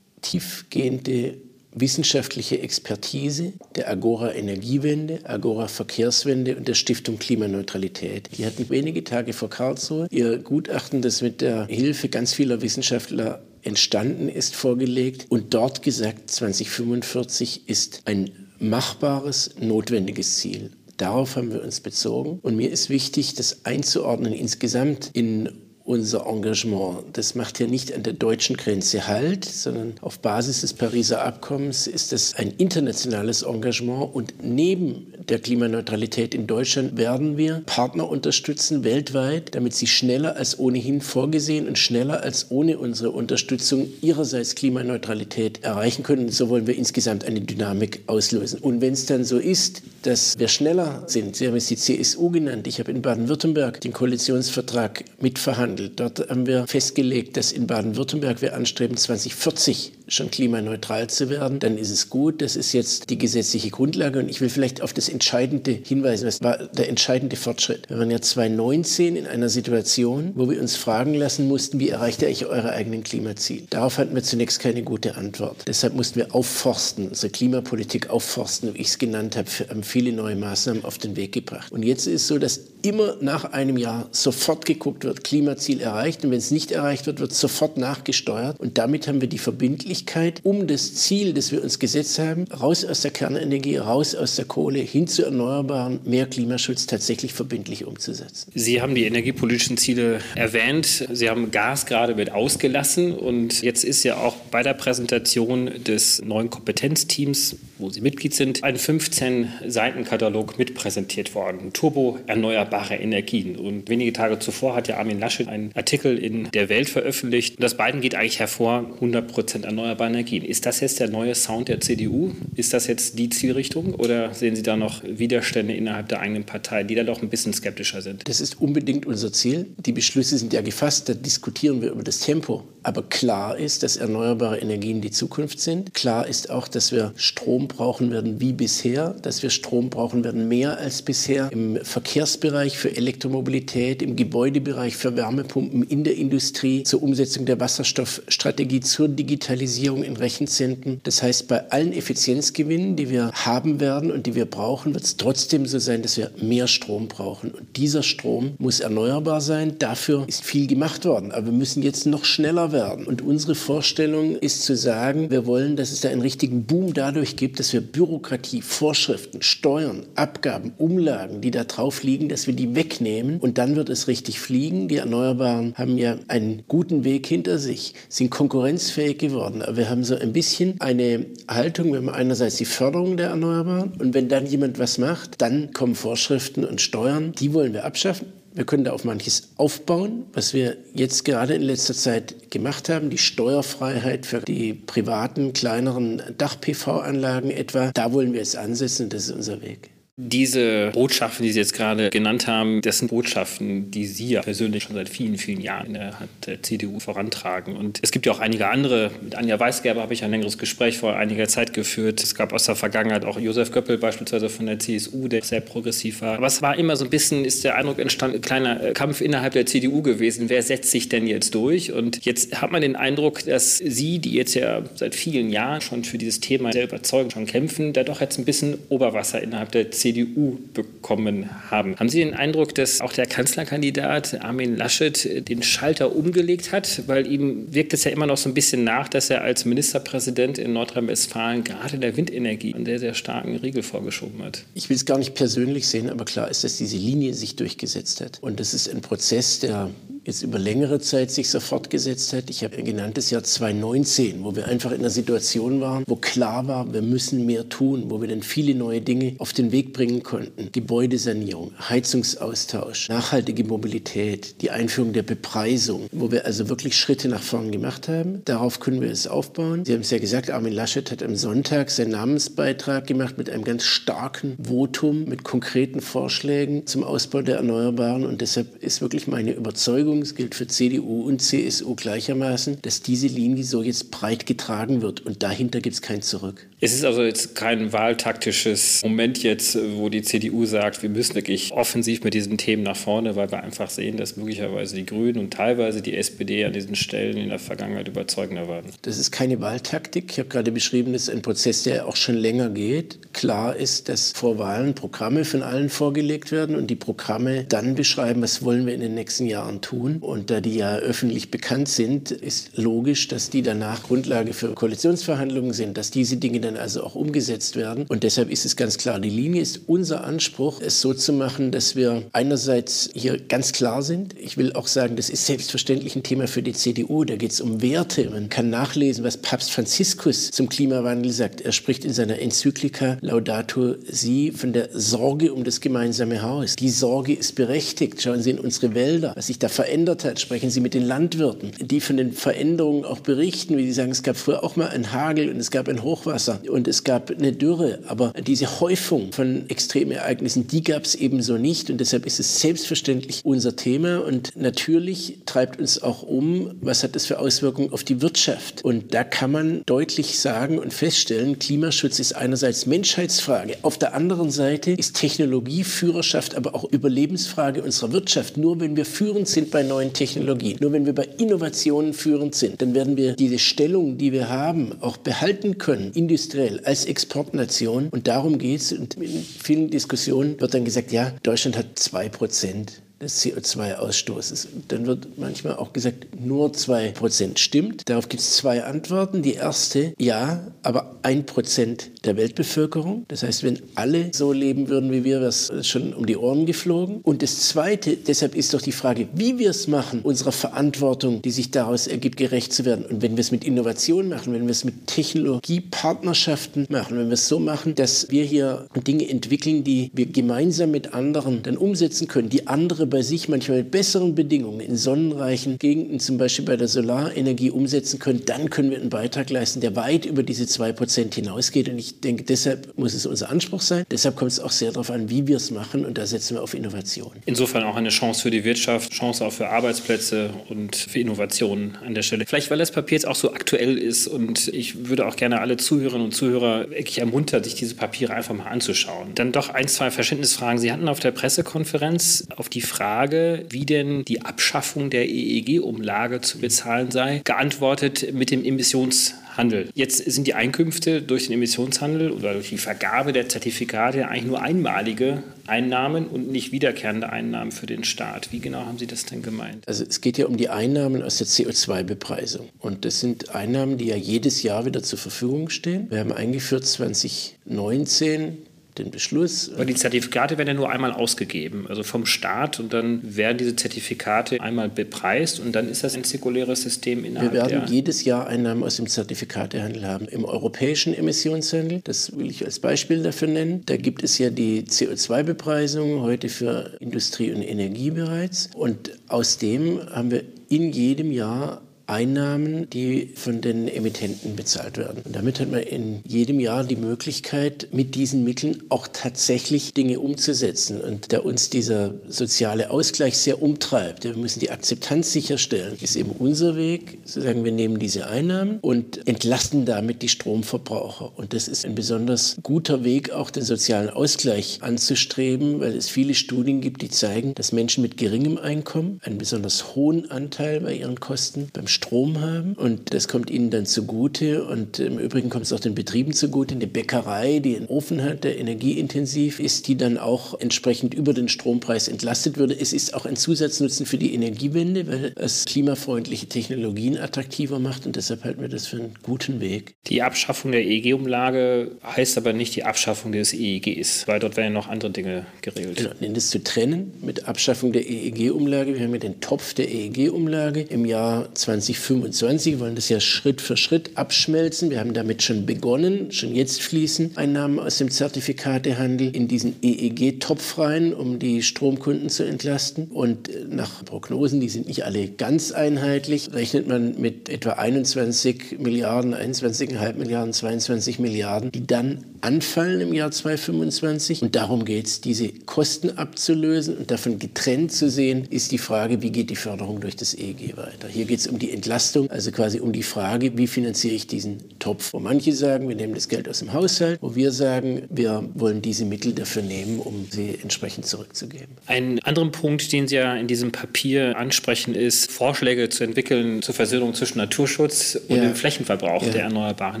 tiefgehende 0.20 1.34
wissenschaftliche 1.74 2.60
Expertise 2.60 3.52
der 3.76 3.90
Agora 3.90 4.34
Energiewende, 4.34 5.20
Agora 5.24 5.68
Verkehrswende 5.68 6.56
und 6.56 6.68
der 6.68 6.74
Stiftung 6.74 7.18
Klimaneutralität. 7.18 8.28
Die 8.36 8.46
hatten 8.46 8.68
wenige 8.70 9.04
Tage 9.04 9.32
vor 9.32 9.50
Karlsruhe 9.50 10.06
ihr 10.10 10.38
Gutachten, 10.38 11.02
das 11.02 11.22
mit 11.22 11.40
der 11.40 11.66
Hilfe 11.66 12.08
ganz 12.08 12.34
vieler 12.34 12.62
Wissenschaftler 12.62 13.42
entstanden 13.62 14.28
ist, 14.28 14.54
vorgelegt 14.54 15.26
und 15.28 15.54
dort 15.54 15.82
gesagt, 15.82 16.30
2045 16.30 17.68
ist 17.68 18.02
ein 18.06 18.30
machbares, 18.58 19.54
notwendiges 19.60 20.38
Ziel. 20.38 20.70
Darauf 20.96 21.36
haben 21.36 21.52
wir 21.52 21.62
uns 21.62 21.80
bezogen. 21.80 22.38
Und 22.42 22.56
mir 22.56 22.70
ist 22.70 22.90
wichtig, 22.90 23.34
das 23.34 23.64
einzuordnen 23.64 24.32
insgesamt 24.32 25.10
in 25.14 25.48
unser 25.84 26.26
Engagement. 26.26 27.04
Das 27.14 27.34
macht 27.34 27.58
ja 27.58 27.66
nicht 27.66 27.92
an 27.92 28.02
der 28.02 28.12
deutschen 28.12 28.56
Grenze 28.56 29.06
Halt, 29.06 29.44
sondern 29.44 29.94
auf 30.00 30.18
Basis 30.20 30.60
des 30.60 30.74
Pariser 30.74 31.24
Abkommens 31.24 31.86
ist 31.86 32.12
es 32.12 32.34
ein 32.34 32.52
internationales 32.58 33.42
Engagement 33.42 34.14
und 34.14 34.34
neben 34.42 35.12
der 35.28 35.38
Klimaneutralität 35.38 36.34
in 36.34 36.46
Deutschland 36.46 36.96
werden 36.96 37.36
wir 37.36 37.62
Partner 37.66 38.08
unterstützen 38.08 38.84
weltweit, 38.84 39.54
damit 39.54 39.74
sie 39.74 39.86
schneller 39.86 40.36
als 40.36 40.58
ohnehin 40.58 41.00
vorgesehen 41.00 41.68
und 41.68 41.78
schneller 41.78 42.22
als 42.22 42.50
ohne 42.50 42.78
unsere 42.78 43.10
Unterstützung 43.10 43.88
ihrerseits 44.00 44.54
Klimaneutralität 44.54 45.62
erreichen 45.62 46.02
können. 46.02 46.30
So 46.30 46.48
wollen 46.48 46.66
wir 46.66 46.76
insgesamt 46.76 47.24
eine 47.24 47.40
Dynamik 47.40 48.02
auslösen. 48.06 48.60
Und 48.60 48.80
wenn 48.80 48.92
es 48.92 49.06
dann 49.06 49.24
so 49.24 49.38
ist, 49.38 49.82
dass 50.02 50.38
wir 50.38 50.48
schneller 50.48 51.04
sind, 51.06 51.36
Sie 51.36 51.46
haben 51.46 51.56
es 51.56 51.66
die 51.66 51.76
CSU 51.76 52.30
genannt, 52.30 52.66
ich 52.66 52.78
habe 52.78 52.90
in 52.90 53.02
Baden-Württemberg 53.02 53.80
den 53.80 53.92
Koalitionsvertrag 53.92 55.04
mitverhandelt. 55.20 56.00
Dort 56.00 56.28
haben 56.28 56.46
wir 56.46 56.66
festgelegt, 56.66 57.36
dass 57.36 57.52
in 57.52 57.66
Baden-Württemberg 57.66 58.42
wir 58.42 58.54
anstreben, 58.54 58.96
2040 58.96 59.92
schon 60.12 60.30
klimaneutral 60.30 61.08
zu 61.08 61.30
werden, 61.30 61.58
dann 61.58 61.78
ist 61.78 61.90
es 61.90 62.10
gut. 62.10 62.42
Das 62.42 62.56
ist 62.56 62.72
jetzt 62.72 63.10
die 63.10 63.18
gesetzliche 63.18 63.70
Grundlage. 63.70 64.18
Und 64.18 64.28
ich 64.28 64.40
will 64.40 64.48
vielleicht 64.48 64.82
auf 64.82 64.92
das 64.92 65.08
Entscheidende 65.08 65.70
hinweisen. 65.70 66.26
Das 66.26 66.42
war 66.42 66.58
der 66.58 66.88
entscheidende 66.88 67.36
Fortschritt. 67.36 67.88
Wir 67.88 67.98
waren 67.98 68.10
ja 68.10 68.20
2019 68.20 69.16
in 69.16 69.26
einer 69.26 69.48
Situation, 69.48 70.32
wo 70.34 70.50
wir 70.50 70.60
uns 70.60 70.76
fragen 70.76 71.14
lassen 71.14 71.48
mussten, 71.48 71.80
wie 71.80 71.88
erreicht 71.88 72.22
ihr 72.22 72.28
eigentlich 72.28 72.46
eure 72.46 72.72
eigenen 72.72 73.02
Klimaziele? 73.02 73.62
Darauf 73.70 73.98
hatten 73.98 74.14
wir 74.14 74.22
zunächst 74.22 74.60
keine 74.60 74.82
gute 74.82 75.16
Antwort. 75.16 75.64
Deshalb 75.66 75.94
mussten 75.94 76.16
wir 76.16 76.34
aufforsten, 76.34 77.08
unsere 77.08 77.30
Klimapolitik 77.30 78.10
aufforsten, 78.10 78.74
wie 78.74 78.78
ich 78.78 78.88
es 78.88 78.98
genannt 78.98 79.36
habe, 79.36 79.48
haben 79.68 79.82
viele 79.82 80.12
neue 80.12 80.36
Maßnahmen 80.36 80.84
auf 80.84 80.98
den 80.98 81.16
Weg 81.16 81.32
gebracht. 81.32 81.72
Und 81.72 81.82
jetzt 81.82 82.06
ist 82.06 82.22
es 82.22 82.28
so, 82.28 82.38
dass 82.38 82.60
immer 82.82 83.16
nach 83.20 83.44
einem 83.52 83.76
Jahr 83.76 84.08
sofort 84.10 84.66
geguckt 84.66 85.04
wird, 85.04 85.24
Klimaziel 85.24 85.80
erreicht. 85.80 86.24
Und 86.24 86.32
wenn 86.32 86.38
es 86.38 86.50
nicht 86.50 86.72
erreicht 86.72 87.06
wird, 87.06 87.20
wird 87.20 87.32
sofort 87.32 87.76
nachgesteuert. 87.76 88.58
Und 88.60 88.76
damit 88.78 89.08
haben 89.08 89.20
wir 89.20 89.28
die 89.28 89.38
Verbindlichkeit, 89.38 90.01
um 90.42 90.66
das 90.66 90.94
Ziel, 90.94 91.32
das 91.32 91.52
wir 91.52 91.62
uns 91.62 91.78
gesetzt 91.78 92.18
haben, 92.18 92.44
raus 92.60 92.84
aus 92.84 93.02
der 93.02 93.10
Kernenergie, 93.10 93.76
raus 93.76 94.14
aus 94.14 94.36
der 94.36 94.44
Kohle, 94.44 94.80
hin 94.80 95.06
zu 95.06 95.24
Erneuerbaren, 95.24 96.00
mehr 96.04 96.26
Klimaschutz 96.26 96.86
tatsächlich 96.86 97.32
verbindlich 97.32 97.84
umzusetzen. 97.84 98.50
Sie 98.54 98.80
haben 98.80 98.94
die 98.94 99.04
energiepolitischen 99.04 99.76
Ziele 99.76 100.20
erwähnt. 100.34 101.06
Sie 101.10 101.28
haben 101.28 101.50
Gas 101.50 101.86
gerade 101.86 102.14
mit 102.14 102.32
ausgelassen. 102.32 103.12
Und 103.12 103.62
jetzt 103.62 103.84
ist 103.84 104.02
ja 104.04 104.16
auch 104.16 104.36
bei 104.50 104.62
der 104.62 104.74
Präsentation 104.74 105.70
des 105.84 106.22
neuen 106.22 106.50
Kompetenzteams, 106.50 107.56
wo 107.78 107.90
Sie 107.90 108.00
Mitglied 108.00 108.34
sind, 108.34 108.62
ein 108.64 108.76
15-Seiten-Katalog 108.76 110.58
mitpräsentiert 110.58 111.34
worden. 111.34 111.72
Turbo 111.72 112.18
erneuerbar 112.26 112.62
erneuerbare 112.62 112.96
Energien. 112.96 113.56
Und 113.56 113.88
wenige 113.88 114.12
Tage 114.12 114.38
zuvor 114.38 114.74
hat 114.74 114.88
ja 114.88 114.98
Armin 114.98 115.18
Laschet 115.20 115.48
einen 115.48 115.72
Artikel 115.74 116.18
in 116.18 116.50
der 116.50 116.68
Welt 116.68 116.88
veröffentlicht. 116.88 117.56
Und 117.56 117.62
das 117.62 117.76
beiden 117.76 118.00
geht 118.00 118.14
eigentlich 118.14 118.38
hervor, 118.38 118.86
100 118.94 119.28
Prozent 119.28 119.64
erneuerbare 119.64 119.91
Energien. 120.00 120.44
Ist 120.44 120.66
das 120.66 120.80
jetzt 120.80 121.00
der 121.00 121.08
neue 121.08 121.34
Sound 121.34 121.68
der 121.68 121.80
CDU? 121.80 122.32
Ist 122.54 122.72
das 122.72 122.86
jetzt 122.86 123.18
die 123.18 123.28
Zielrichtung? 123.28 123.94
Oder 123.94 124.34
sehen 124.34 124.56
Sie 124.56 124.62
da 124.62 124.76
noch 124.76 125.02
Widerstände 125.04 125.74
innerhalb 125.74 126.08
der 126.08 126.20
eigenen 126.20 126.44
Partei, 126.44 126.84
die 126.84 126.94
da 126.94 127.04
doch 127.04 127.22
ein 127.22 127.28
bisschen 127.28 127.52
skeptischer 127.52 128.02
sind? 128.02 128.28
Das 128.28 128.40
ist 128.40 128.60
unbedingt 128.60 129.06
unser 129.06 129.32
Ziel. 129.32 129.66
Die 129.78 129.92
Beschlüsse 129.92 130.38
sind 130.38 130.52
ja 130.52 130.60
gefasst, 130.60 131.08
da 131.08 131.14
diskutieren 131.14 131.82
wir 131.82 131.90
über 131.90 132.02
das 132.02 132.20
Tempo. 132.20 132.64
Aber 132.84 133.02
klar 133.02 133.56
ist, 133.56 133.82
dass 133.82 133.96
erneuerbare 133.96 134.58
Energien 134.58 135.00
die 135.00 135.10
Zukunft 135.10 135.60
sind. 135.60 135.94
Klar 135.94 136.26
ist 136.26 136.50
auch, 136.50 136.68
dass 136.68 136.92
wir 136.92 137.12
Strom 137.16 137.68
brauchen 137.68 138.10
werden 138.10 138.40
wie 138.40 138.52
bisher, 138.52 139.14
dass 139.22 139.42
wir 139.42 139.50
Strom 139.50 139.88
brauchen 139.90 140.24
werden 140.24 140.48
mehr 140.48 140.78
als 140.78 141.02
bisher 141.02 141.50
im 141.52 141.78
Verkehrsbereich 141.82 142.76
für 142.76 142.96
Elektromobilität, 142.96 144.02
im 144.02 144.16
Gebäudebereich 144.16 144.96
für 144.96 145.16
Wärmepumpen, 145.16 145.84
in 145.84 146.04
der 146.04 146.16
Industrie, 146.16 146.82
zur 146.82 147.02
Umsetzung 147.02 147.46
der 147.46 147.60
Wasserstoffstrategie, 147.60 148.80
zur 148.80 149.08
Digitalisierung 149.08 149.71
in 149.80 150.16
Rechenzentren. 150.16 151.00
Das 151.04 151.22
heißt, 151.22 151.48
bei 151.48 151.70
allen 151.70 151.92
Effizienzgewinnen, 151.92 152.96
die 152.96 153.10
wir 153.10 153.30
haben 153.32 153.80
werden 153.80 154.10
und 154.10 154.26
die 154.26 154.34
wir 154.34 154.46
brauchen, 154.46 154.94
wird 154.94 155.04
es 155.04 155.16
trotzdem 155.16 155.66
so 155.66 155.78
sein, 155.78 156.02
dass 156.02 156.16
wir 156.16 156.30
mehr 156.40 156.66
Strom 156.66 157.08
brauchen. 157.08 157.50
Und 157.50 157.76
dieser 157.76 158.02
Strom 158.02 158.54
muss 158.58 158.80
erneuerbar 158.80 159.40
sein. 159.40 159.78
Dafür 159.78 160.24
ist 160.26 160.44
viel 160.44 160.66
gemacht 160.66 161.04
worden. 161.04 161.32
Aber 161.32 161.46
wir 161.46 161.52
müssen 161.52 161.82
jetzt 161.82 162.06
noch 162.06 162.24
schneller 162.24 162.72
werden. 162.72 163.06
Und 163.06 163.22
unsere 163.22 163.54
Vorstellung 163.54 164.36
ist 164.36 164.62
zu 164.62 164.76
sagen, 164.76 165.30
wir 165.30 165.46
wollen, 165.46 165.76
dass 165.76 165.92
es 165.92 166.00
da 166.00 166.08
einen 166.08 166.22
richtigen 166.22 166.64
Boom 166.64 166.94
dadurch 166.94 167.36
gibt, 167.36 167.58
dass 167.58 167.72
wir 167.72 167.80
Bürokratie, 167.80 168.62
Vorschriften, 168.62 169.42
Steuern, 169.42 170.06
Abgaben, 170.14 170.72
Umlagen, 170.78 171.40
die 171.40 171.50
da 171.50 171.64
drauf 171.64 172.02
liegen, 172.02 172.28
dass 172.28 172.46
wir 172.46 172.54
die 172.54 172.74
wegnehmen 172.74 173.38
und 173.38 173.58
dann 173.58 173.76
wird 173.76 173.88
es 173.88 174.08
richtig 174.08 174.40
fliegen. 174.40 174.88
Die 174.88 174.96
Erneuerbaren 174.96 175.74
haben 175.76 175.98
ja 175.98 176.16
einen 176.28 176.62
guten 176.68 177.04
Weg 177.04 177.26
hinter 177.26 177.58
sich, 177.58 177.94
sind 178.08 178.30
konkurrenzfähig 178.30 179.18
geworden. 179.18 179.61
Wir 179.70 179.88
haben 179.90 180.04
so 180.04 180.16
ein 180.16 180.32
bisschen 180.32 180.80
eine 180.80 181.26
Haltung, 181.48 181.92
wir 181.92 181.98
haben 181.98 182.08
einerseits 182.08 182.56
die 182.56 182.64
Förderung 182.64 183.16
der 183.16 183.28
Erneuerbaren 183.28 183.92
und 183.98 184.14
wenn 184.14 184.28
dann 184.28 184.46
jemand 184.46 184.78
was 184.78 184.98
macht, 184.98 185.40
dann 185.42 185.72
kommen 185.72 185.94
Vorschriften 185.94 186.64
und 186.64 186.80
Steuern, 186.80 187.32
die 187.32 187.52
wollen 187.52 187.72
wir 187.72 187.84
abschaffen. 187.84 188.32
Wir 188.54 188.66
können 188.66 188.84
da 188.84 188.92
auf 188.92 189.04
manches 189.04 189.48
aufbauen, 189.56 190.26
was 190.34 190.52
wir 190.52 190.76
jetzt 190.92 191.24
gerade 191.24 191.54
in 191.54 191.62
letzter 191.62 191.94
Zeit 191.94 192.50
gemacht 192.50 192.90
haben. 192.90 193.08
Die 193.08 193.16
Steuerfreiheit 193.16 194.26
für 194.26 194.40
die 194.40 194.74
privaten, 194.74 195.54
kleineren 195.54 196.20
Dach-PV-Anlagen 196.36 197.50
etwa. 197.50 197.92
Da 197.92 198.12
wollen 198.12 198.32
wir 198.32 198.40
jetzt 198.40 198.56
ansetzen. 198.56 199.08
Das 199.08 199.24
ist 199.24 199.30
unser 199.30 199.62
Weg. 199.62 199.90
Diese 200.18 200.90
Botschaften, 200.92 201.42
die 201.42 201.52
Sie 201.52 201.58
jetzt 201.58 201.72
gerade 201.72 202.10
genannt 202.10 202.46
haben, 202.46 202.82
das 202.82 202.98
sind 202.98 203.08
Botschaften, 203.08 203.90
die 203.90 204.04
Sie 204.04 204.28
ja 204.28 204.42
persönlich 204.42 204.82
schon 204.82 204.94
seit 204.94 205.08
vielen, 205.08 205.38
vielen 205.38 205.62
Jahren 205.62 205.86
in 205.86 205.94
der, 205.94 206.12
CDU 206.60 207.00
vorantragen. 207.00 207.76
Und 207.76 207.98
es 208.02 208.10
gibt 208.10 208.26
ja 208.26 208.32
auch 208.32 208.38
einige 208.38 208.68
andere. 208.68 209.10
Mit 209.22 209.36
Anja 209.36 209.58
Weisgerber 209.58 210.02
habe 210.02 210.12
ich 210.12 210.22
ein 210.22 210.30
längeres 210.30 210.58
Gespräch 210.58 210.98
vor 210.98 211.16
einiger 211.16 211.48
Zeit 211.48 211.72
geführt. 211.72 212.22
Es 212.22 212.34
gab 212.34 212.52
aus 212.52 212.66
der 212.66 212.76
Vergangenheit 212.76 213.24
auch 213.24 213.40
Josef 213.40 213.72
Göppel 213.72 213.96
beispielsweise 213.96 214.50
von 214.50 214.66
der 214.66 214.78
CSU, 214.78 215.28
der 215.28 215.42
sehr 215.44 215.62
progressiv 215.62 216.20
war. 216.20 216.42
Es 216.42 216.60
war 216.60 216.76
immer 216.76 216.94
so 216.96 217.04
ein 217.04 217.10
bisschen, 217.10 217.46
ist 217.46 217.64
der 217.64 217.76
Eindruck 217.76 217.98
entstanden, 217.98 218.36
ein 218.36 218.42
kleiner 218.42 218.84
äh, 218.84 218.92
Kampf 218.92 219.22
innerhalb 219.22 219.54
der 219.54 219.64
CDU 219.64 220.02
gewesen. 220.02 220.50
Wer 220.50 220.62
setzt 220.62 220.90
sich 220.90 221.08
denn 221.08 221.26
jetzt 221.26 221.54
durch? 221.54 221.90
Und 221.90 222.22
jetzt 222.26 222.60
hat 222.60 222.70
man 222.70 222.82
den 222.82 222.96
Eindruck, 222.96 223.44
dass 223.46 223.78
Sie, 223.78 224.18
die 224.18 224.34
jetzt 224.34 224.52
ja 224.52 224.82
seit 224.94 225.14
vielen 225.14 225.48
Jahren 225.48 225.80
schon 225.80 226.04
für 226.04 226.18
dieses 226.18 226.40
Thema 226.40 226.70
sehr 226.70 226.84
überzeugend 226.84 227.32
schon 227.32 227.46
kämpfen, 227.46 227.94
da 227.94 228.04
doch 228.04 228.20
jetzt 228.20 228.38
ein 228.38 228.44
bisschen 228.44 228.76
Oberwasser 228.90 229.40
innerhalb 229.40 229.72
der 229.72 229.90
CDU 229.90 230.01
CDU 230.02 230.58
bekommen 230.74 231.48
haben. 231.70 231.96
Haben 231.96 232.08
Sie 232.08 232.18
den 232.18 232.34
Eindruck, 232.34 232.74
dass 232.74 233.00
auch 233.00 233.12
der 233.12 233.26
Kanzlerkandidat 233.26 234.42
Armin 234.42 234.76
Laschet 234.76 235.48
den 235.48 235.62
Schalter 235.62 236.16
umgelegt 236.16 236.72
hat? 236.72 237.04
Weil 237.06 237.26
ihm 237.30 237.72
wirkt 237.72 237.94
es 237.94 238.02
ja 238.02 238.10
immer 238.10 238.26
noch 238.26 238.36
so 238.36 238.48
ein 238.48 238.54
bisschen 238.54 238.82
nach, 238.82 239.08
dass 239.08 239.30
er 239.30 239.42
als 239.42 239.64
Ministerpräsident 239.64 240.58
in 240.58 240.72
Nordrhein-Westfalen 240.72 241.62
gerade 241.62 241.98
der 241.98 242.16
Windenergie 242.16 242.74
einen 242.74 242.84
sehr, 242.84 242.98
sehr 242.98 243.14
starken 243.14 243.54
Riegel 243.56 243.84
vorgeschoben 243.84 244.42
hat. 244.42 244.64
Ich 244.74 244.88
will 244.88 244.96
es 244.96 245.04
gar 245.04 245.18
nicht 245.18 245.34
persönlich 245.34 245.86
sehen, 245.86 246.10
aber 246.10 246.24
klar 246.24 246.50
ist, 246.50 246.64
dass 246.64 246.78
diese 246.78 246.96
Linie 246.96 247.32
sich 247.34 247.54
durchgesetzt 247.54 248.20
hat. 248.20 248.38
Und 248.40 248.58
das 248.58 248.74
ist 248.74 248.92
ein 248.92 249.02
Prozess, 249.02 249.60
der 249.60 249.90
jetzt 250.24 250.42
über 250.42 250.58
längere 250.58 251.00
Zeit 251.00 251.30
sich 251.30 251.50
so 251.50 251.58
fortgesetzt 251.58 252.32
hat. 252.32 252.48
Ich 252.48 252.62
habe 252.62 252.82
genannt 252.82 253.16
das 253.16 253.30
Jahr 253.30 253.42
2019, 253.42 254.44
wo 254.44 254.54
wir 254.54 254.68
einfach 254.68 254.92
in 254.92 255.00
einer 255.00 255.10
Situation 255.10 255.80
waren, 255.80 256.04
wo 256.06 256.16
klar 256.16 256.68
war, 256.68 256.92
wir 256.92 257.02
müssen 257.02 257.44
mehr 257.44 257.68
tun, 257.68 258.04
wo 258.08 258.20
wir 258.20 258.28
dann 258.28 258.42
viele 258.42 258.74
neue 258.74 259.00
Dinge 259.00 259.34
auf 259.38 259.52
den 259.52 259.72
Weg 259.72 259.92
bringen 259.92 260.22
konnten. 260.22 260.70
Gebäudesanierung, 260.70 261.72
Heizungsaustausch, 261.88 263.08
nachhaltige 263.08 263.64
Mobilität, 263.64 264.60
die 264.62 264.70
Einführung 264.70 265.12
der 265.12 265.24
Bepreisung, 265.24 266.06
wo 266.12 266.30
wir 266.30 266.46
also 266.46 266.68
wirklich 266.68 266.96
Schritte 266.96 267.28
nach 267.28 267.42
vorn 267.42 267.72
gemacht 267.72 268.08
haben. 268.08 268.42
Darauf 268.44 268.78
können 268.78 269.00
wir 269.00 269.10
es 269.10 269.26
aufbauen. 269.26 269.84
Sie 269.84 269.92
haben 269.92 270.02
es 270.02 270.10
ja 270.10 270.18
gesagt, 270.18 270.50
Armin 270.50 270.72
Laschet 270.72 271.10
hat 271.10 271.22
am 271.22 271.34
Sonntag 271.34 271.90
seinen 271.90 272.12
Namensbeitrag 272.12 273.06
gemacht 273.06 273.38
mit 273.38 273.50
einem 273.50 273.64
ganz 273.64 273.84
starken 273.84 274.56
Votum, 274.62 275.24
mit 275.24 275.42
konkreten 275.42 276.00
Vorschlägen 276.00 276.86
zum 276.86 277.02
Ausbau 277.02 277.42
der 277.42 277.56
Erneuerbaren. 277.56 278.24
Und 278.24 278.40
deshalb 278.40 278.82
ist 278.82 279.00
wirklich 279.00 279.26
meine 279.26 279.52
Überzeugung, 279.52 280.11
Es 280.20 280.34
gilt 280.34 280.54
für 280.54 280.66
CDU 280.66 281.22
und 281.22 281.40
CSU 281.40 281.94
gleichermaßen, 281.94 282.78
dass 282.82 283.00
diese 283.00 283.28
Linie 283.28 283.64
so 283.64 283.82
jetzt 283.82 284.10
breit 284.10 284.44
getragen 284.44 285.00
wird. 285.00 285.20
Und 285.20 285.42
dahinter 285.42 285.80
gibt 285.80 285.94
es 285.94 286.02
kein 286.02 286.20
Zurück. 286.20 286.66
Es 286.84 286.92
ist 286.92 287.04
also 287.04 287.22
jetzt 287.22 287.54
kein 287.54 287.92
wahltaktisches 287.92 289.02
Moment 289.04 289.40
jetzt, 289.44 289.78
wo 289.94 290.08
die 290.08 290.22
CDU 290.22 290.66
sagt, 290.66 291.00
wir 291.04 291.10
müssen 291.10 291.36
wirklich 291.36 291.70
offensiv 291.70 292.24
mit 292.24 292.34
diesen 292.34 292.58
Themen 292.58 292.82
nach 292.82 292.96
vorne, 292.96 293.36
weil 293.36 293.52
wir 293.52 293.62
einfach 293.62 293.88
sehen, 293.88 294.16
dass 294.16 294.36
möglicherweise 294.36 294.96
die 294.96 295.06
Grünen 295.06 295.38
und 295.38 295.52
teilweise 295.52 296.02
die 296.02 296.16
SPD 296.16 296.64
an 296.64 296.72
diesen 296.72 296.96
Stellen 296.96 297.36
in 297.36 297.50
der 297.50 297.60
Vergangenheit 297.60 298.08
überzeugender 298.08 298.66
waren. 298.66 298.86
Das 299.02 299.16
ist 299.16 299.30
keine 299.30 299.60
Wahltaktik. 299.60 300.32
Ich 300.32 300.38
habe 300.40 300.48
gerade 300.48 300.72
beschrieben, 300.72 301.12
das 301.12 301.22
ist 301.22 301.30
ein 301.30 301.42
Prozess, 301.42 301.84
der 301.84 302.08
auch 302.08 302.16
schon 302.16 302.34
länger 302.34 302.68
geht. 302.68 303.32
Klar 303.32 303.76
ist, 303.76 304.08
dass 304.08 304.32
vor 304.32 304.58
Wahlen 304.58 304.96
Programme 304.96 305.44
von 305.44 305.62
allen 305.62 305.88
vorgelegt 305.88 306.50
werden 306.50 306.74
und 306.74 306.88
die 306.88 306.96
Programme 306.96 307.62
dann 307.62 307.94
beschreiben, 307.94 308.42
was 308.42 308.64
wollen 308.64 308.86
wir 308.86 308.94
in 308.94 309.00
den 309.02 309.14
nächsten 309.14 309.46
Jahren 309.46 309.82
tun. 309.82 310.16
Und 310.20 310.50
da 310.50 310.60
die 310.60 310.78
ja 310.78 310.96
öffentlich 310.96 311.52
bekannt 311.52 311.88
sind, 311.88 312.32
ist 312.32 312.76
logisch, 312.76 313.28
dass 313.28 313.50
die 313.50 313.62
danach 313.62 314.02
Grundlage 314.02 314.52
für 314.52 314.74
Koalitionsverhandlungen 314.74 315.74
sind, 315.74 315.96
dass 315.96 316.10
diese 316.10 316.38
Dinge 316.38 316.58
dann 316.58 316.71
also 316.76 317.02
auch 317.02 317.14
umgesetzt 317.14 317.76
werden. 317.76 318.06
Und 318.08 318.22
deshalb 318.22 318.50
ist 318.50 318.64
es 318.64 318.76
ganz 318.76 318.98
klar, 318.98 319.20
die 319.20 319.30
Linie 319.30 319.62
ist 319.62 319.82
unser 319.86 320.24
Anspruch, 320.24 320.80
es 320.80 321.00
so 321.00 321.14
zu 321.14 321.32
machen, 321.32 321.70
dass 321.70 321.96
wir 321.96 322.24
einerseits 322.32 323.10
hier 323.14 323.38
ganz 323.38 323.72
klar 323.72 324.02
sind. 324.02 324.34
Ich 324.38 324.56
will 324.56 324.72
auch 324.72 324.86
sagen, 324.86 325.16
das 325.16 325.30
ist 325.30 325.46
selbstverständlich 325.46 326.16
ein 326.16 326.22
Thema 326.22 326.48
für 326.48 326.62
die 326.62 326.72
CDU. 326.72 327.24
Da 327.24 327.36
geht 327.36 327.52
es 327.52 327.60
um 327.60 327.82
Werte. 327.82 328.30
Man 328.30 328.48
kann 328.48 328.70
nachlesen, 328.70 329.24
was 329.24 329.36
Papst 329.36 329.70
Franziskus 329.70 330.50
zum 330.50 330.68
Klimawandel 330.68 331.32
sagt. 331.32 331.60
Er 331.60 331.72
spricht 331.72 332.04
in 332.04 332.12
seiner 332.12 332.38
Enzyklika 332.38 333.18
Laudato 333.20 333.94
Si 334.08 334.52
von 334.52 334.72
der 334.72 334.88
Sorge 334.92 335.52
um 335.52 335.64
das 335.64 335.80
gemeinsame 335.80 336.42
Haus. 336.42 336.76
Die 336.76 336.90
Sorge 336.90 337.34
ist 337.34 337.54
berechtigt. 337.54 338.22
Schauen 338.22 338.42
Sie 338.42 338.50
in 338.50 338.58
unsere 338.58 338.94
Wälder, 338.94 339.32
was 339.36 339.46
sich 339.46 339.58
da 339.58 339.68
verändert 339.68 340.24
hat. 340.24 340.40
Sprechen 340.40 340.70
Sie 340.70 340.80
mit 340.80 340.94
den 340.94 341.04
Landwirten, 341.04 341.72
die 341.80 342.00
von 342.00 342.16
den 342.16 342.32
Veränderungen 342.32 343.04
auch 343.04 343.20
berichten, 343.20 343.76
wie 343.76 343.86
sie 343.86 343.92
sagen, 343.92 344.10
es 344.10 344.22
gab 344.22 344.36
früher 344.36 344.64
auch 344.64 344.76
mal 344.76 344.88
ein 344.88 345.12
Hagel 345.12 345.50
und 345.50 345.56
es 345.56 345.70
gab 345.70 345.88
ein 345.88 346.02
Hochwasser 346.02 346.60
und 346.68 346.88
es 346.88 347.04
gab 347.04 347.30
eine 347.30 347.52
Dürre. 347.52 348.00
Aber 348.06 348.32
diese 348.46 348.80
Häufung 348.80 349.32
von 349.32 349.68
Extremereignissen, 349.68 350.66
die 350.66 350.82
gab 350.82 351.04
es 351.04 351.14
ebenso 351.14 351.58
nicht. 351.58 351.90
Und 351.90 351.98
deshalb 351.98 352.26
ist 352.26 352.40
es 352.40 352.60
selbstverständlich 352.60 353.40
unser 353.44 353.76
Thema. 353.76 354.18
Und 354.18 354.56
natürlich 354.56 355.38
treibt 355.46 355.80
uns 355.80 356.02
auch 356.02 356.22
um, 356.22 356.74
was 356.80 357.02
hat 357.02 357.14
das 357.14 357.26
für 357.26 357.38
Auswirkungen 357.38 357.92
auf 357.92 358.04
die 358.04 358.20
Wirtschaft. 358.20 358.84
Und 358.84 359.14
da 359.14 359.24
kann 359.24 359.52
man 359.52 359.82
deutlich 359.86 360.38
sagen 360.38 360.78
und 360.78 360.92
feststellen, 360.92 361.58
Klimaschutz 361.58 362.18
ist 362.18 362.34
einerseits 362.34 362.86
Menschheitsfrage. 362.86 363.76
Auf 363.82 363.98
der 363.98 364.14
anderen 364.14 364.50
Seite 364.50 364.92
ist 364.92 365.16
Technologieführerschaft 365.16 366.54
aber 366.54 366.74
auch 366.74 366.84
Überlebensfrage 366.90 367.82
unserer 367.82 368.12
Wirtschaft. 368.12 368.56
Nur 368.56 368.80
wenn 368.80 368.96
wir 368.96 369.04
führend 369.04 369.48
sind 369.48 369.70
bei 369.70 369.82
neuen 369.82 370.12
Technologien. 370.12 370.78
Nur 370.80 370.92
wenn 370.92 371.06
wir 371.06 371.14
bei 371.14 371.28
Innovationen 371.38 372.12
führend 372.12 372.54
sind, 372.54 372.80
dann 372.82 372.94
werden 372.94 373.16
wir 373.16 373.34
diese 373.34 373.58
Stellung, 373.58 374.18
die 374.18 374.32
wir 374.32 374.48
haben, 374.48 374.92
auch 375.00 375.16
behalten 375.16 375.78
können, 375.78 376.12
industriell 376.52 376.80
als 376.84 377.04
Exportnation. 377.06 378.08
Und 378.10 378.28
darum 378.28 378.58
geht 378.58 378.80
es. 378.80 378.92
Und 378.92 379.14
in 379.14 379.42
vielen 379.42 379.90
Diskussionen 379.90 380.60
wird 380.60 380.74
dann 380.74 380.84
gesagt, 380.84 381.12
ja, 381.12 381.32
Deutschland 381.42 381.76
hat 381.76 381.98
zwei 381.98 382.28
Prozent 382.28 383.02
des 383.22 383.42
CO2-Ausstoßes. 383.42 384.68
Dann 384.88 385.06
wird 385.06 385.38
manchmal 385.38 385.76
auch 385.76 385.92
gesagt, 385.92 386.26
nur 386.40 386.70
2% 386.70 387.58
stimmt. 387.58 388.08
Darauf 388.08 388.28
gibt 388.28 388.42
es 388.42 388.56
zwei 388.56 388.84
Antworten. 388.84 389.42
Die 389.42 389.54
erste, 389.54 390.14
ja, 390.18 390.66
aber 390.82 391.16
1% 391.22 392.22
der 392.24 392.36
Weltbevölkerung. 392.36 393.24
Das 393.28 393.42
heißt, 393.42 393.62
wenn 393.64 393.80
alle 393.94 394.30
so 394.32 394.52
leben 394.52 394.88
würden 394.88 395.10
wie 395.10 395.24
wir, 395.24 395.32
wäre 395.32 395.46
es 395.46 395.72
schon 395.86 396.12
um 396.12 396.26
die 396.26 396.36
Ohren 396.36 396.66
geflogen. 396.66 397.20
Und 397.22 397.42
das 397.42 397.60
Zweite, 397.68 398.16
deshalb 398.16 398.54
ist 398.54 398.74
doch 398.74 398.82
die 398.82 398.92
Frage, 398.92 399.28
wie 399.34 399.58
wir 399.58 399.70
es 399.70 399.88
machen, 399.88 400.20
unserer 400.22 400.52
Verantwortung, 400.52 401.42
die 401.42 401.50
sich 401.50 401.70
daraus 401.70 402.06
ergibt, 402.06 402.36
gerecht 402.36 402.72
zu 402.72 402.84
werden. 402.84 403.06
Und 403.06 403.22
wenn 403.22 403.36
wir 403.36 403.40
es 403.40 403.50
mit 403.50 403.64
Innovation 403.64 404.28
machen, 404.28 404.52
wenn 404.52 404.64
wir 404.64 404.70
es 404.70 404.84
mit 404.84 405.06
Technologiepartnerschaften 405.06 406.86
machen, 406.90 407.18
wenn 407.18 407.28
wir 407.28 407.34
es 407.34 407.48
so 407.48 407.58
machen, 407.58 407.94
dass 407.94 408.30
wir 408.30 408.44
hier 408.44 408.86
Dinge 409.06 409.28
entwickeln, 409.28 409.84
die 409.84 410.10
wir 410.12 410.26
gemeinsam 410.26 410.90
mit 410.90 411.14
anderen 411.14 411.62
dann 411.62 411.76
umsetzen 411.76 412.28
können, 412.28 412.48
die 412.48 412.66
andere 412.66 413.06
bei 413.12 413.20
sich 413.20 413.46
manchmal 413.48 413.78
mit 413.78 413.90
besseren 413.90 414.34
Bedingungen 414.34 414.80
in 414.80 414.96
sonnenreichen 414.96 415.78
Gegenden, 415.78 416.18
zum 416.18 416.38
Beispiel 416.38 416.64
bei 416.64 416.76
der 416.76 416.88
Solarenergie 416.88 417.70
umsetzen 417.70 418.18
können, 418.18 418.42
dann 418.46 418.70
können 418.70 418.90
wir 418.90 418.98
einen 418.98 419.10
Beitrag 419.10 419.50
leisten, 419.50 419.82
der 419.82 419.94
weit 419.96 420.24
über 420.24 420.42
diese 420.42 420.64
2% 420.64 421.34
hinausgeht. 421.34 421.90
Und 421.90 421.98
ich 421.98 422.20
denke, 422.20 422.42
deshalb 422.42 422.96
muss 422.98 423.12
es 423.12 423.26
unser 423.26 423.50
Anspruch 423.50 423.82
sein. 423.82 424.04
Deshalb 424.10 424.36
kommt 424.36 424.50
es 424.50 424.60
auch 424.60 424.70
sehr 424.70 424.92
darauf 424.92 425.10
an, 425.10 425.28
wie 425.28 425.46
wir 425.46 425.58
es 425.58 425.70
machen. 425.70 426.06
Und 426.06 426.16
da 426.16 426.24
setzen 426.26 426.56
wir 426.56 426.62
auf 426.62 426.72
Innovation. 426.72 427.32
Insofern 427.44 427.82
auch 427.82 427.96
eine 427.96 428.08
Chance 428.08 428.40
für 428.40 428.50
die 428.50 428.64
Wirtschaft, 428.64 429.12
Chance 429.12 429.44
auch 429.44 429.52
für 429.52 429.68
Arbeitsplätze 429.68 430.48
und 430.70 430.96
für 430.96 431.20
Innovationen 431.20 431.96
an 431.96 432.14
der 432.14 432.22
Stelle. 432.22 432.46
Vielleicht, 432.46 432.70
weil 432.70 432.78
das 432.78 432.92
Papier 432.92 433.16
jetzt 433.16 433.26
auch 433.28 433.36
so 433.36 433.52
aktuell 433.52 433.98
ist. 433.98 434.26
Und 434.26 434.68
ich 434.68 435.06
würde 435.10 435.26
auch 435.26 435.36
gerne 435.36 435.60
alle 435.60 435.76
Zuhörerinnen 435.76 436.24
und 436.24 436.32
Zuhörer 436.32 436.88
wirklich 436.88 437.18
ermuntern, 437.18 437.62
sich 437.62 437.74
diese 437.74 437.94
Papiere 437.94 438.32
einfach 438.32 438.54
mal 438.54 438.68
anzuschauen. 438.68 439.34
Dann 439.34 439.52
doch 439.52 439.68
ein, 439.68 439.86
zwei 439.86 440.10
Verständnisfragen. 440.10 440.78
Sie 440.78 440.90
hatten 440.90 441.08
auf 441.08 441.20
der 441.20 441.32
Pressekonferenz 441.32 442.46
auf 442.56 442.70
die 442.70 442.80
Frage, 442.80 443.01
Frage, 443.02 443.64
wie 443.68 443.84
denn 443.84 444.24
die 444.24 444.42
Abschaffung 444.42 445.10
der 445.10 445.28
EEG-Umlage 445.28 446.40
zu 446.40 446.58
bezahlen 446.58 447.10
sei, 447.10 447.40
geantwortet 447.42 448.32
mit 448.32 448.52
dem 448.52 448.64
Emissionshandel. 448.64 449.88
Jetzt 449.92 450.18
sind 450.18 450.46
die 450.46 450.54
Einkünfte 450.54 451.20
durch 451.20 451.46
den 451.46 451.54
Emissionshandel 451.54 452.30
oder 452.30 452.52
durch 452.52 452.68
die 452.68 452.78
Vergabe 452.78 453.32
der 453.32 453.48
Zertifikate 453.48 454.28
eigentlich 454.28 454.44
nur 454.44 454.62
einmalige 454.62 455.42
Einnahmen 455.66 456.28
und 456.28 456.52
nicht 456.52 456.70
wiederkehrende 456.70 457.30
Einnahmen 457.30 457.72
für 457.72 457.86
den 457.86 458.04
Staat. 458.04 458.52
Wie 458.52 458.60
genau 458.60 458.86
haben 458.86 458.98
Sie 458.98 459.08
das 459.08 459.26
denn 459.26 459.42
gemeint? 459.42 459.82
Also 459.88 460.04
es 460.08 460.20
geht 460.20 460.38
ja 460.38 460.46
um 460.46 460.56
die 460.56 460.68
Einnahmen 460.68 461.22
aus 461.24 461.38
der 461.38 461.48
CO2-Bepreisung. 461.48 462.68
Und 462.78 463.04
das 463.04 463.18
sind 463.18 463.52
Einnahmen, 463.52 463.98
die 463.98 464.06
ja 464.06 464.16
jedes 464.16 464.62
Jahr 464.62 464.86
wieder 464.86 465.02
zur 465.02 465.18
Verfügung 465.18 465.70
stehen. 465.70 466.08
Wir 466.08 466.20
haben 466.20 466.30
eingeführt 466.30 466.86
2019 466.86 468.58
den 468.98 469.10
Beschluss. 469.10 469.72
Aber 469.74 469.84
die 469.84 469.94
Zertifikate 469.94 470.58
werden 470.58 470.68
ja 470.68 470.74
nur 470.74 470.90
einmal 470.90 471.12
ausgegeben, 471.12 471.86
also 471.88 472.02
vom 472.02 472.26
Staat 472.26 472.78
und 472.80 472.92
dann 472.92 473.20
werden 473.36 473.58
diese 473.58 473.76
Zertifikate 473.76 474.60
einmal 474.60 474.88
bepreist 474.88 475.60
und 475.60 475.72
dann 475.72 475.88
ist 475.88 476.04
das 476.04 476.14
ein 476.14 476.24
zirkuläres 476.24 476.82
System 476.82 477.24
innerhalb 477.24 477.52
Wir 477.52 477.60
werden 477.60 477.82
jedes 477.86 478.24
Jahr 478.24 478.46
Einnahmen 478.46 478.82
aus 478.82 478.96
dem 478.96 479.06
Zertifikatehandel 479.06 480.06
haben. 480.06 480.26
Im 480.28 480.44
europäischen 480.44 481.14
Emissionshandel, 481.14 482.00
das 482.04 482.36
will 482.36 482.50
ich 482.50 482.64
als 482.64 482.80
Beispiel 482.80 483.22
dafür 483.22 483.48
nennen, 483.48 483.82
da 483.86 483.96
gibt 483.96 484.22
es 484.22 484.38
ja 484.38 484.50
die 484.50 484.82
CO2-Bepreisung 484.82 486.20
heute 486.20 486.48
für 486.48 486.96
Industrie 487.00 487.52
und 487.52 487.62
Energie 487.62 488.10
bereits 488.10 488.70
und 488.74 489.12
aus 489.28 489.58
dem 489.58 490.00
haben 490.10 490.30
wir 490.30 490.44
in 490.68 490.92
jedem 490.92 491.32
Jahr 491.32 491.82
Einnahmen, 492.06 492.88
die 492.90 493.30
von 493.34 493.60
den 493.60 493.88
Emittenten 493.88 494.56
bezahlt 494.56 494.98
werden. 494.98 495.22
Und 495.24 495.34
damit 495.34 495.60
hat 495.60 495.70
man 495.70 495.80
in 495.80 496.20
jedem 496.26 496.60
Jahr 496.60 496.84
die 496.84 496.96
Möglichkeit, 496.96 497.88
mit 497.92 498.14
diesen 498.14 498.44
Mitteln 498.44 498.82
auch 498.88 499.08
tatsächlich 499.12 499.94
Dinge 499.94 500.20
umzusetzen. 500.20 501.00
Und 501.00 501.32
da 501.32 501.40
uns 501.40 501.70
dieser 501.70 502.14
soziale 502.28 502.90
Ausgleich 502.90 503.38
sehr 503.38 503.62
umtreibt, 503.62 504.24
wir 504.24 504.36
müssen 504.36 504.60
die 504.60 504.70
Akzeptanz 504.70 505.32
sicherstellen, 505.32 505.96
ist 506.00 506.16
eben 506.16 506.30
unser 506.30 506.76
Weg, 506.76 507.18
zu 507.24 507.40
sagen, 507.40 507.64
wir 507.64 507.72
nehmen 507.72 507.98
diese 507.98 508.26
Einnahmen 508.26 508.78
und 508.80 509.26
entlasten 509.26 509.84
damit 509.84 510.22
die 510.22 510.28
Stromverbraucher. 510.28 511.32
Und 511.36 511.52
das 511.52 511.68
ist 511.68 511.84
ein 511.84 511.94
besonders 511.94 512.56
guter 512.62 513.04
Weg, 513.04 513.30
auch 513.30 513.50
den 513.50 513.64
sozialen 513.64 514.10
Ausgleich 514.10 514.78
anzustreben, 514.82 515.80
weil 515.80 515.96
es 515.96 516.08
viele 516.08 516.34
Studien 516.34 516.80
gibt, 516.80 517.02
die 517.02 517.10
zeigen, 517.10 517.54
dass 517.54 517.72
Menschen 517.72 518.02
mit 518.02 518.16
geringem 518.16 518.58
Einkommen 518.58 519.20
einen 519.22 519.38
besonders 519.38 519.94
hohen 519.94 520.30
Anteil 520.30 520.80
bei 520.80 520.94
ihren 520.94 521.20
Kosten 521.20 521.68
beim 521.72 521.86
Strom 521.92 522.40
haben 522.40 522.74
und 522.74 523.14
das 523.14 523.28
kommt 523.28 523.50
ihnen 523.50 523.70
dann 523.70 523.86
zugute 523.86 524.64
und 524.64 524.98
im 524.98 525.18
Übrigen 525.18 525.50
kommt 525.50 525.64
es 525.64 525.72
auch 525.72 525.80
den 525.80 525.94
Betrieben 525.94 526.32
zugute. 526.32 526.74
Eine 526.74 526.86
Bäckerei, 526.86 527.60
die 527.60 527.76
einen 527.76 527.86
Ofen 527.86 528.22
hat, 528.22 528.44
der 528.44 528.58
energieintensiv 528.58 529.60
ist, 529.60 529.88
die 529.88 529.96
dann 529.96 530.18
auch 530.18 530.58
entsprechend 530.58 531.14
über 531.14 531.34
den 531.34 531.48
Strompreis 531.48 532.08
entlastet 532.08 532.56
würde. 532.56 532.78
Es 532.78 532.92
ist 532.92 533.14
auch 533.14 533.26
ein 533.26 533.36
Zusatznutzen 533.36 534.06
für 534.06 534.18
die 534.18 534.34
Energiewende, 534.34 535.06
weil 535.06 535.32
es 535.36 535.64
klimafreundliche 535.64 536.46
Technologien 536.46 537.18
attraktiver 537.18 537.78
macht 537.78 538.06
und 538.06 538.16
deshalb 538.16 538.44
halten 538.44 538.62
wir 538.62 538.68
das 538.68 538.86
für 538.86 538.96
einen 538.96 539.14
guten 539.22 539.60
Weg. 539.60 539.94
Die 540.06 540.22
Abschaffung 540.22 540.72
der 540.72 540.84
EEG-Umlage 540.84 541.92
heißt 542.04 542.38
aber 542.38 542.52
nicht 542.52 542.74
die 542.76 542.84
Abschaffung 542.84 543.32
des 543.32 543.52
EEGs, 543.52 544.26
weil 544.28 544.40
dort 544.40 544.56
werden 544.56 544.72
ja 544.72 544.80
noch 544.80 544.88
andere 544.88 545.10
Dinge 545.10 545.46
geregelt. 545.60 545.98
Genau, 545.98 546.10
denn 546.20 546.34
das 546.34 546.48
zu 546.48 546.62
trennen 546.62 547.12
mit 547.20 547.48
Abschaffung 547.48 547.92
der 547.92 548.08
EEG-Umlage. 548.08 548.94
Wir 548.94 549.04
haben 549.04 549.12
ja 549.12 549.18
den 549.18 549.40
Topf 549.40 549.74
der 549.74 549.88
EEG-Umlage 549.88 550.80
im 550.80 551.04
Jahr 551.04 551.54
20 551.54 551.81
2025. 551.82 552.72
Wir 552.74 552.80
wollen 552.80 552.94
das 552.94 553.08
ja 553.08 553.20
Schritt 553.20 553.60
für 553.60 553.76
Schritt 553.76 554.16
abschmelzen. 554.16 554.90
Wir 554.90 555.00
haben 555.00 555.14
damit 555.14 555.42
schon 555.42 555.66
begonnen. 555.66 556.30
Schon 556.30 556.54
jetzt 556.54 556.82
fließen 556.82 557.36
Einnahmen 557.36 557.78
aus 557.78 557.98
dem 557.98 558.10
Zertifikatehandel 558.10 559.34
in 559.34 559.48
diesen 559.48 559.76
EEG-Topf 559.82 560.78
rein, 560.78 561.12
um 561.12 561.38
die 561.38 561.62
Stromkunden 561.62 562.28
zu 562.28 562.44
entlasten. 562.44 563.08
Und 563.08 563.48
äh, 563.48 563.64
nach 563.68 564.04
Prognosen, 564.04 564.60
die 564.60 564.68
sind 564.68 564.86
nicht 564.86 565.04
alle 565.04 565.28
ganz 565.28 565.72
einheitlich, 565.72 566.52
rechnet 566.52 566.86
man 566.86 567.20
mit 567.20 567.48
etwa 567.48 567.72
21 567.72 568.78
Milliarden, 568.78 569.34
21,5 569.34 570.14
Milliarden, 570.14 570.52
22 570.52 571.18
Milliarden, 571.18 571.72
die 571.72 571.86
dann 571.86 572.24
anfallen 572.42 573.00
im 573.00 573.12
Jahr 573.12 573.30
2025. 573.30 574.42
Und 574.42 574.54
darum 574.54 574.84
geht 574.84 575.06
es, 575.06 575.20
diese 575.20 575.48
Kosten 575.48 576.10
abzulösen 576.18 576.96
und 576.96 577.10
davon 577.10 577.38
getrennt 577.38 577.92
zu 577.92 578.10
sehen, 578.10 578.46
ist 578.50 578.72
die 578.72 578.78
Frage, 578.78 579.22
wie 579.22 579.30
geht 579.30 579.50
die 579.50 579.56
Förderung 579.56 580.00
durch 580.00 580.16
das 580.16 580.34
EEG 580.34 580.76
weiter. 580.76 581.08
Hier 581.08 581.24
geht 581.24 581.40
es 581.40 581.46
um 581.46 581.58
die 581.58 581.70
Entlastung, 581.72 582.30
also 582.30 582.50
quasi 582.52 582.80
um 582.80 582.92
die 582.92 583.02
Frage, 583.02 583.56
wie 583.56 583.66
finanziere 583.66 584.14
ich 584.14 584.26
diesen 584.26 584.78
Topf. 584.78 585.12
Wo 585.12 585.20
manche 585.20 585.52
sagen, 585.52 585.88
wir 585.88 585.96
nehmen 585.96 586.14
das 586.14 586.28
Geld 586.28 586.48
aus 586.48 586.58
dem 586.58 586.72
Haushalt, 586.72 587.18
wo 587.20 587.34
wir 587.34 587.52
sagen, 587.52 588.02
wir 588.10 588.48
wollen 588.54 588.82
diese 588.82 589.04
Mittel 589.04 589.32
dafür 589.32 589.62
nehmen, 589.62 590.00
um 590.00 590.26
sie 590.30 590.58
entsprechend 590.62 591.06
zurückzugeben. 591.06 591.68
Ein 591.86 592.18
anderer 592.20 592.50
Punkt, 592.50 592.92
den 592.92 593.06
Sie 593.08 593.16
ja 593.16 593.36
in 593.36 593.46
diesem 593.46 593.72
Papier 593.72 594.36
ansprechen, 594.36 594.94
ist, 594.94 595.30
Vorschläge 595.30 595.88
zu 595.88 596.04
entwickeln 596.04 596.62
zur 596.62 596.74
Versöhnung 596.74 597.14
zwischen 597.14 597.38
Naturschutz 597.38 598.18
und 598.28 598.36
ja. 598.36 598.42
dem 598.42 598.54
Flächenverbrauch 598.54 599.22
ja. 599.22 599.30
der 599.30 599.42
erneuerbaren 599.42 600.00